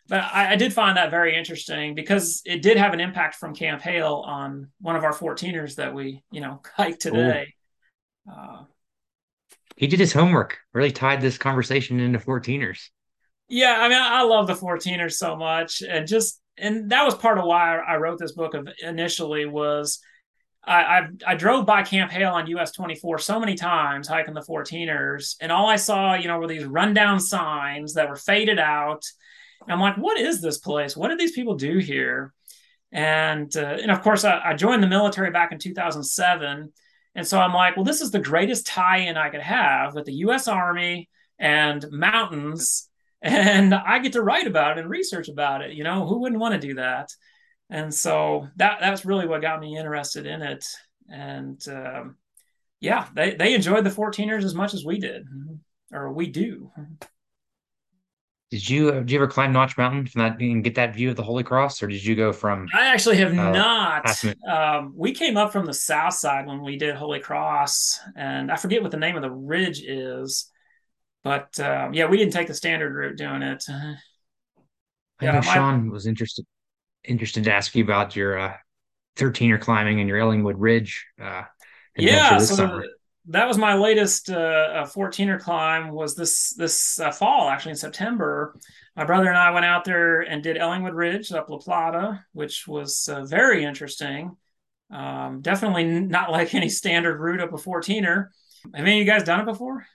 [0.09, 3.55] But I, I did find that very interesting because it did have an impact from
[3.55, 7.55] Camp Hale on one of our 14ers that we, you know, hiked today.
[8.31, 8.65] Uh,
[9.77, 12.89] he did his homework, really tied this conversation into 14ers.
[13.49, 17.39] Yeah, I mean, I love the 14ers so much, and just and that was part
[17.39, 20.01] of why I wrote this book of initially was
[20.65, 24.41] I, I, I drove by Camp Hale on US 24 so many times hiking the
[24.41, 29.05] 14ers, and all I saw, you know, were these rundown signs that were faded out.
[29.69, 30.97] I'm like, what is this place?
[30.97, 32.33] What did these people do here?
[32.91, 36.73] And uh, and of course, I, I joined the military back in 2007,
[37.15, 40.15] and so I'm like, well, this is the greatest tie-in I could have with the
[40.15, 40.47] U.S.
[40.47, 41.09] Army
[41.39, 42.89] and mountains,
[43.23, 45.73] and I get to write about it and research about it.
[45.73, 47.11] You know, who wouldn't want to do that?
[47.73, 50.65] and so that that's really what got me interested in it
[51.09, 52.17] and um,
[52.81, 55.27] yeah they they enjoyed the 14ers as much as we did
[55.91, 56.71] or we do
[58.53, 61.17] did you did you ever climb notch mountain from that and get that view of
[61.17, 65.13] the holy cross or did you go from i actually have uh, not um, we
[65.13, 68.91] came up from the south side when we did holy cross and i forget what
[68.91, 70.51] the name of the ridge is
[71.25, 75.91] but um, yeah we didn't take the standard route doing it I yeah, know Sean
[75.91, 76.45] was interested
[77.05, 78.55] interested to ask you about your uh,
[79.17, 81.07] 13er climbing and your Ellingwood Ridge.
[81.21, 81.43] Uh,
[81.97, 82.85] yeah, so summer.
[83.27, 85.91] That was my latest uh, 14er climb.
[85.91, 88.59] Was this this uh, fall actually in September?
[88.97, 92.67] My brother and I went out there and did Ellingwood Ridge up La Plata, which
[92.67, 94.37] was uh, very interesting.
[94.91, 98.27] Um, definitely not like any standard route up a 14er.
[98.75, 99.87] Have any of you guys done it before?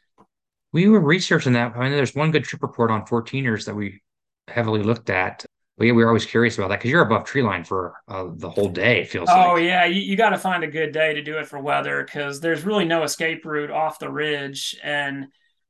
[0.73, 1.75] We were researching that.
[1.75, 4.01] I mean, there's one good trip report on 14ers that we
[4.47, 5.45] heavily looked at
[5.77, 8.49] we, we were always curious about that because you're above tree line for uh, the
[8.49, 9.01] whole day.
[9.01, 9.29] It feels.
[9.31, 9.63] Oh like.
[9.63, 12.39] yeah, you, you got to find a good day to do it for weather because
[12.39, 15.27] there's really no escape route off the ridge, and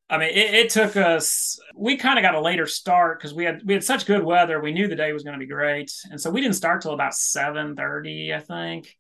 [0.10, 1.60] I mean it, it took us.
[1.76, 4.62] We kind of got a later start because we had we had such good weather.
[4.62, 6.94] We knew the day was going to be great, and so we didn't start till
[6.94, 8.96] about seven thirty, I think.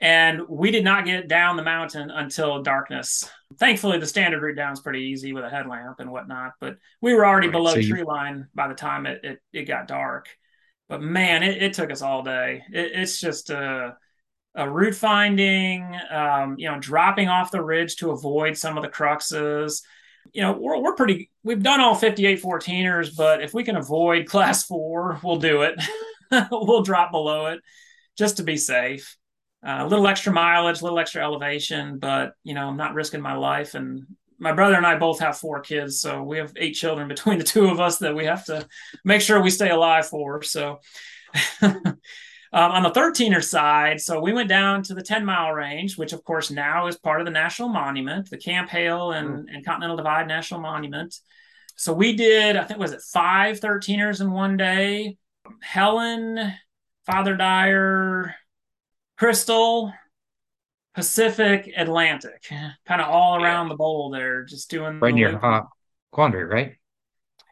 [0.00, 3.30] And we did not get down the mountain until darkness.
[3.56, 6.54] Thankfully, the standard route down is pretty easy with a headlamp and whatnot.
[6.60, 8.04] But we were already right, below so tree you...
[8.04, 10.28] line by the time it, it, it got dark
[10.92, 12.64] but man, it, it took us all day.
[12.70, 13.96] It, it's just a,
[14.54, 18.90] a route finding, um, you know, dropping off the ridge to avoid some of the
[18.90, 19.80] cruxes.
[20.34, 24.26] You know, we're, we're pretty, we've done all 58 14ers, but if we can avoid
[24.26, 25.82] class four, we'll do it.
[26.50, 27.60] we'll drop below it
[28.18, 29.16] just to be safe.
[29.66, 33.22] Uh, a little extra mileage, a little extra elevation, but you know, I'm not risking
[33.22, 34.04] my life and
[34.42, 37.44] my brother and I both have four kids, so we have eight children between the
[37.44, 38.66] two of us that we have to
[39.04, 40.42] make sure we stay alive for.
[40.42, 40.80] So,
[42.54, 46.12] Um, on the 13er side, so we went down to the 10 mile range, which
[46.12, 49.44] of course now is part of the National Monument, the Camp Hale and, mm.
[49.50, 51.16] and Continental Divide National Monument.
[51.76, 55.16] So we did, I think, was it five 13ers in one day?
[55.62, 56.52] Helen,
[57.06, 58.34] Father Dyer,
[59.16, 59.94] Crystal,
[60.94, 62.46] Pacific, Atlantic,
[62.86, 63.72] kind of all around yeah.
[63.72, 65.62] the bowl there, just doing right near uh,
[66.12, 66.74] Quandary, right?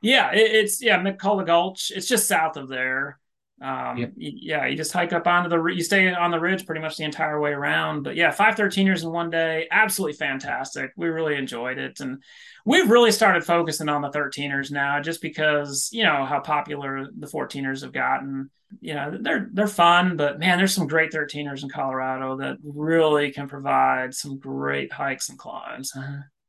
[0.02, 1.90] Yeah, it, it's yeah McCullough Gulch.
[1.94, 3.18] It's just south of there.
[3.62, 4.07] Um, yeah.
[4.16, 7.05] yeah, you just hike up onto the you stay on the ridge pretty much the
[7.05, 8.03] entire way around.
[8.05, 10.93] But yeah, five 13ers in one day, absolutely fantastic.
[10.97, 12.23] We really enjoyed it, and
[12.65, 17.27] we've really started focusing on the 13ers now, just because you know how popular the
[17.27, 18.51] 14ers have gotten.
[18.81, 23.31] You know, they're they're fun, but man, there's some great 13ers in Colorado that really
[23.31, 25.93] can provide some great hikes and climbs.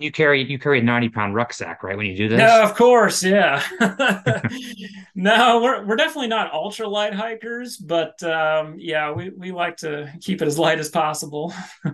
[0.00, 1.96] You carry you carry a 90 pound rucksack, right?
[1.96, 2.38] When you do this?
[2.38, 3.62] No, of course, yeah.
[5.14, 10.12] no, we're we're definitely not ultra light hikers, but um, yeah, we, we like to
[10.20, 11.52] keep it as light as possible.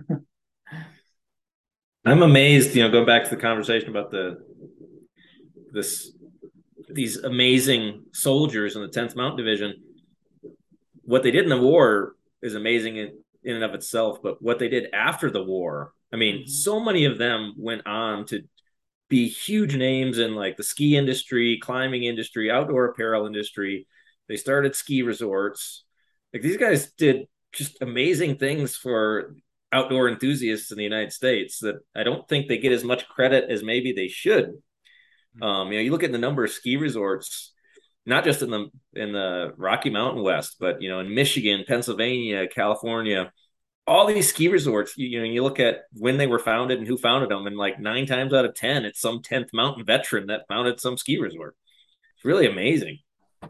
[2.05, 4.37] I'm amazed, you know, go back to the conversation about the
[5.71, 6.11] this
[6.87, 9.81] these amazing soldiers in the 10th Mountain Division.
[11.03, 14.59] What they did in the war is amazing in, in and of itself, but what
[14.59, 16.49] they did after the war I mean, mm-hmm.
[16.49, 18.43] so many of them went on to
[19.09, 23.85] be huge names in like the ski industry, climbing industry, outdoor apparel industry.
[24.29, 25.83] They started ski resorts.
[26.33, 29.35] Like these guys did just amazing things for
[29.73, 33.49] outdoor enthusiasts in the United States that I don't think they get as much credit
[33.49, 34.45] as maybe they should.
[34.45, 35.43] Mm-hmm.
[35.43, 37.53] Um, you know, you look at the number of ski resorts,
[38.05, 42.47] not just in the in the Rocky Mountain West, but you know, in Michigan, Pennsylvania,
[42.47, 43.33] California,
[43.87, 46.87] all these ski resorts, you, you, know, you look at when they were founded and
[46.87, 50.27] who founded them, and like nine times out of ten, it's some tenth mountain veteran
[50.27, 51.55] that founded some ski resort.
[52.15, 52.99] It's really amazing.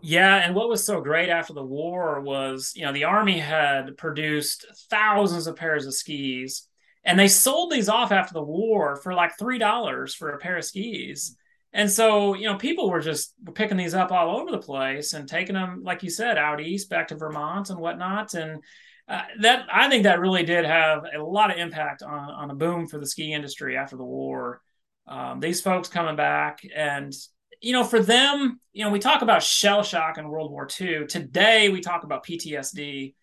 [0.02, 3.96] Yeah, and what was so great after the war was, you know, the army had
[3.98, 6.68] produced thousands of pairs of skis,
[7.06, 10.58] and they sold these off after the war for like three dollars for a pair
[10.58, 11.38] of skis.
[11.72, 15.28] And so, you know, people were just picking these up all over the place and
[15.28, 18.34] taking them, like you said, out east, back to Vermont and whatnot.
[18.34, 18.64] And
[19.08, 22.56] uh, that I think that really did have a lot of impact on on a
[22.56, 24.62] boom for the ski industry after the war.
[25.08, 27.14] Um, these folks coming back, and
[27.62, 31.06] you know, for them, you know, we talk about shell shock in World War II.
[31.06, 33.14] Today, we talk about PTSD.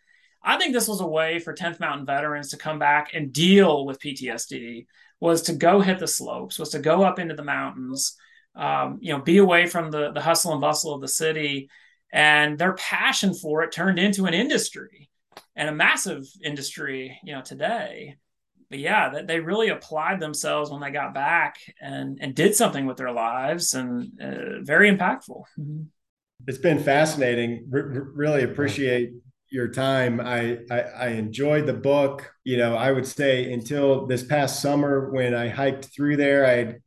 [0.45, 3.85] I think this was a way for 10th Mountain veterans to come back and deal
[3.85, 4.87] with PTSD.
[5.19, 8.17] Was to go hit the slopes, was to go up into the mountains,
[8.55, 11.69] um, you know, be away from the the hustle and bustle of the city,
[12.13, 15.09] and their passion for it turned into an industry
[15.57, 18.17] and a massive industry, you know, today.
[18.71, 22.87] But yeah, that they really applied themselves when they got back and and did something
[22.87, 25.43] with their lives and uh, very impactful.
[25.59, 25.83] Mm-hmm.
[26.47, 27.67] It's been fascinating.
[27.69, 29.13] really appreciate
[29.51, 30.21] your time.
[30.21, 32.33] I, I, I enjoyed the book.
[32.43, 36.81] You know, I would say until this past summer when I hiked through there, I'd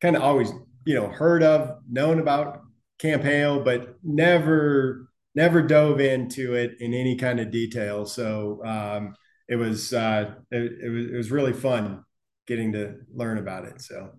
[0.00, 0.52] kind of always
[0.84, 2.60] you know heard of, known about
[2.98, 5.01] Camp Hale, but never
[5.34, 8.04] never dove into it in any kind of detail.
[8.04, 9.14] So um,
[9.48, 12.04] it was uh, it, it, was it was really fun
[12.46, 13.80] getting to learn about it.
[13.80, 14.10] So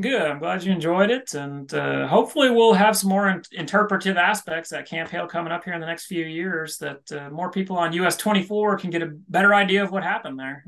[0.00, 0.22] good.
[0.22, 4.72] I'm glad you enjoyed it, and uh, hopefully we'll have some more in- interpretive aspects
[4.72, 6.78] at Camp Hale coming up here in the next few years.
[6.78, 10.38] That uh, more people on US 24 can get a better idea of what happened
[10.38, 10.64] there.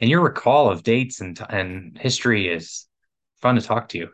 [0.00, 2.86] And your recall of dates and and history is
[3.40, 4.08] fun to talk to you.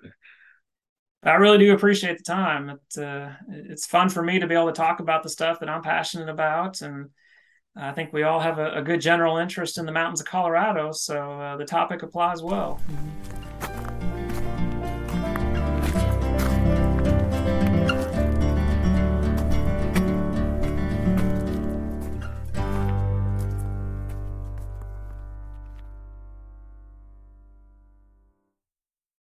[1.22, 2.70] I really do appreciate the time.
[2.70, 5.68] It, uh, it's fun for me to be able to talk about the stuff that
[5.68, 7.10] I'm passionate about, and
[7.76, 10.92] I think we all have a, a good general interest in the mountains of Colorado,
[10.92, 12.80] so uh, the topic applies well.
[12.90, 13.49] Mm-hmm.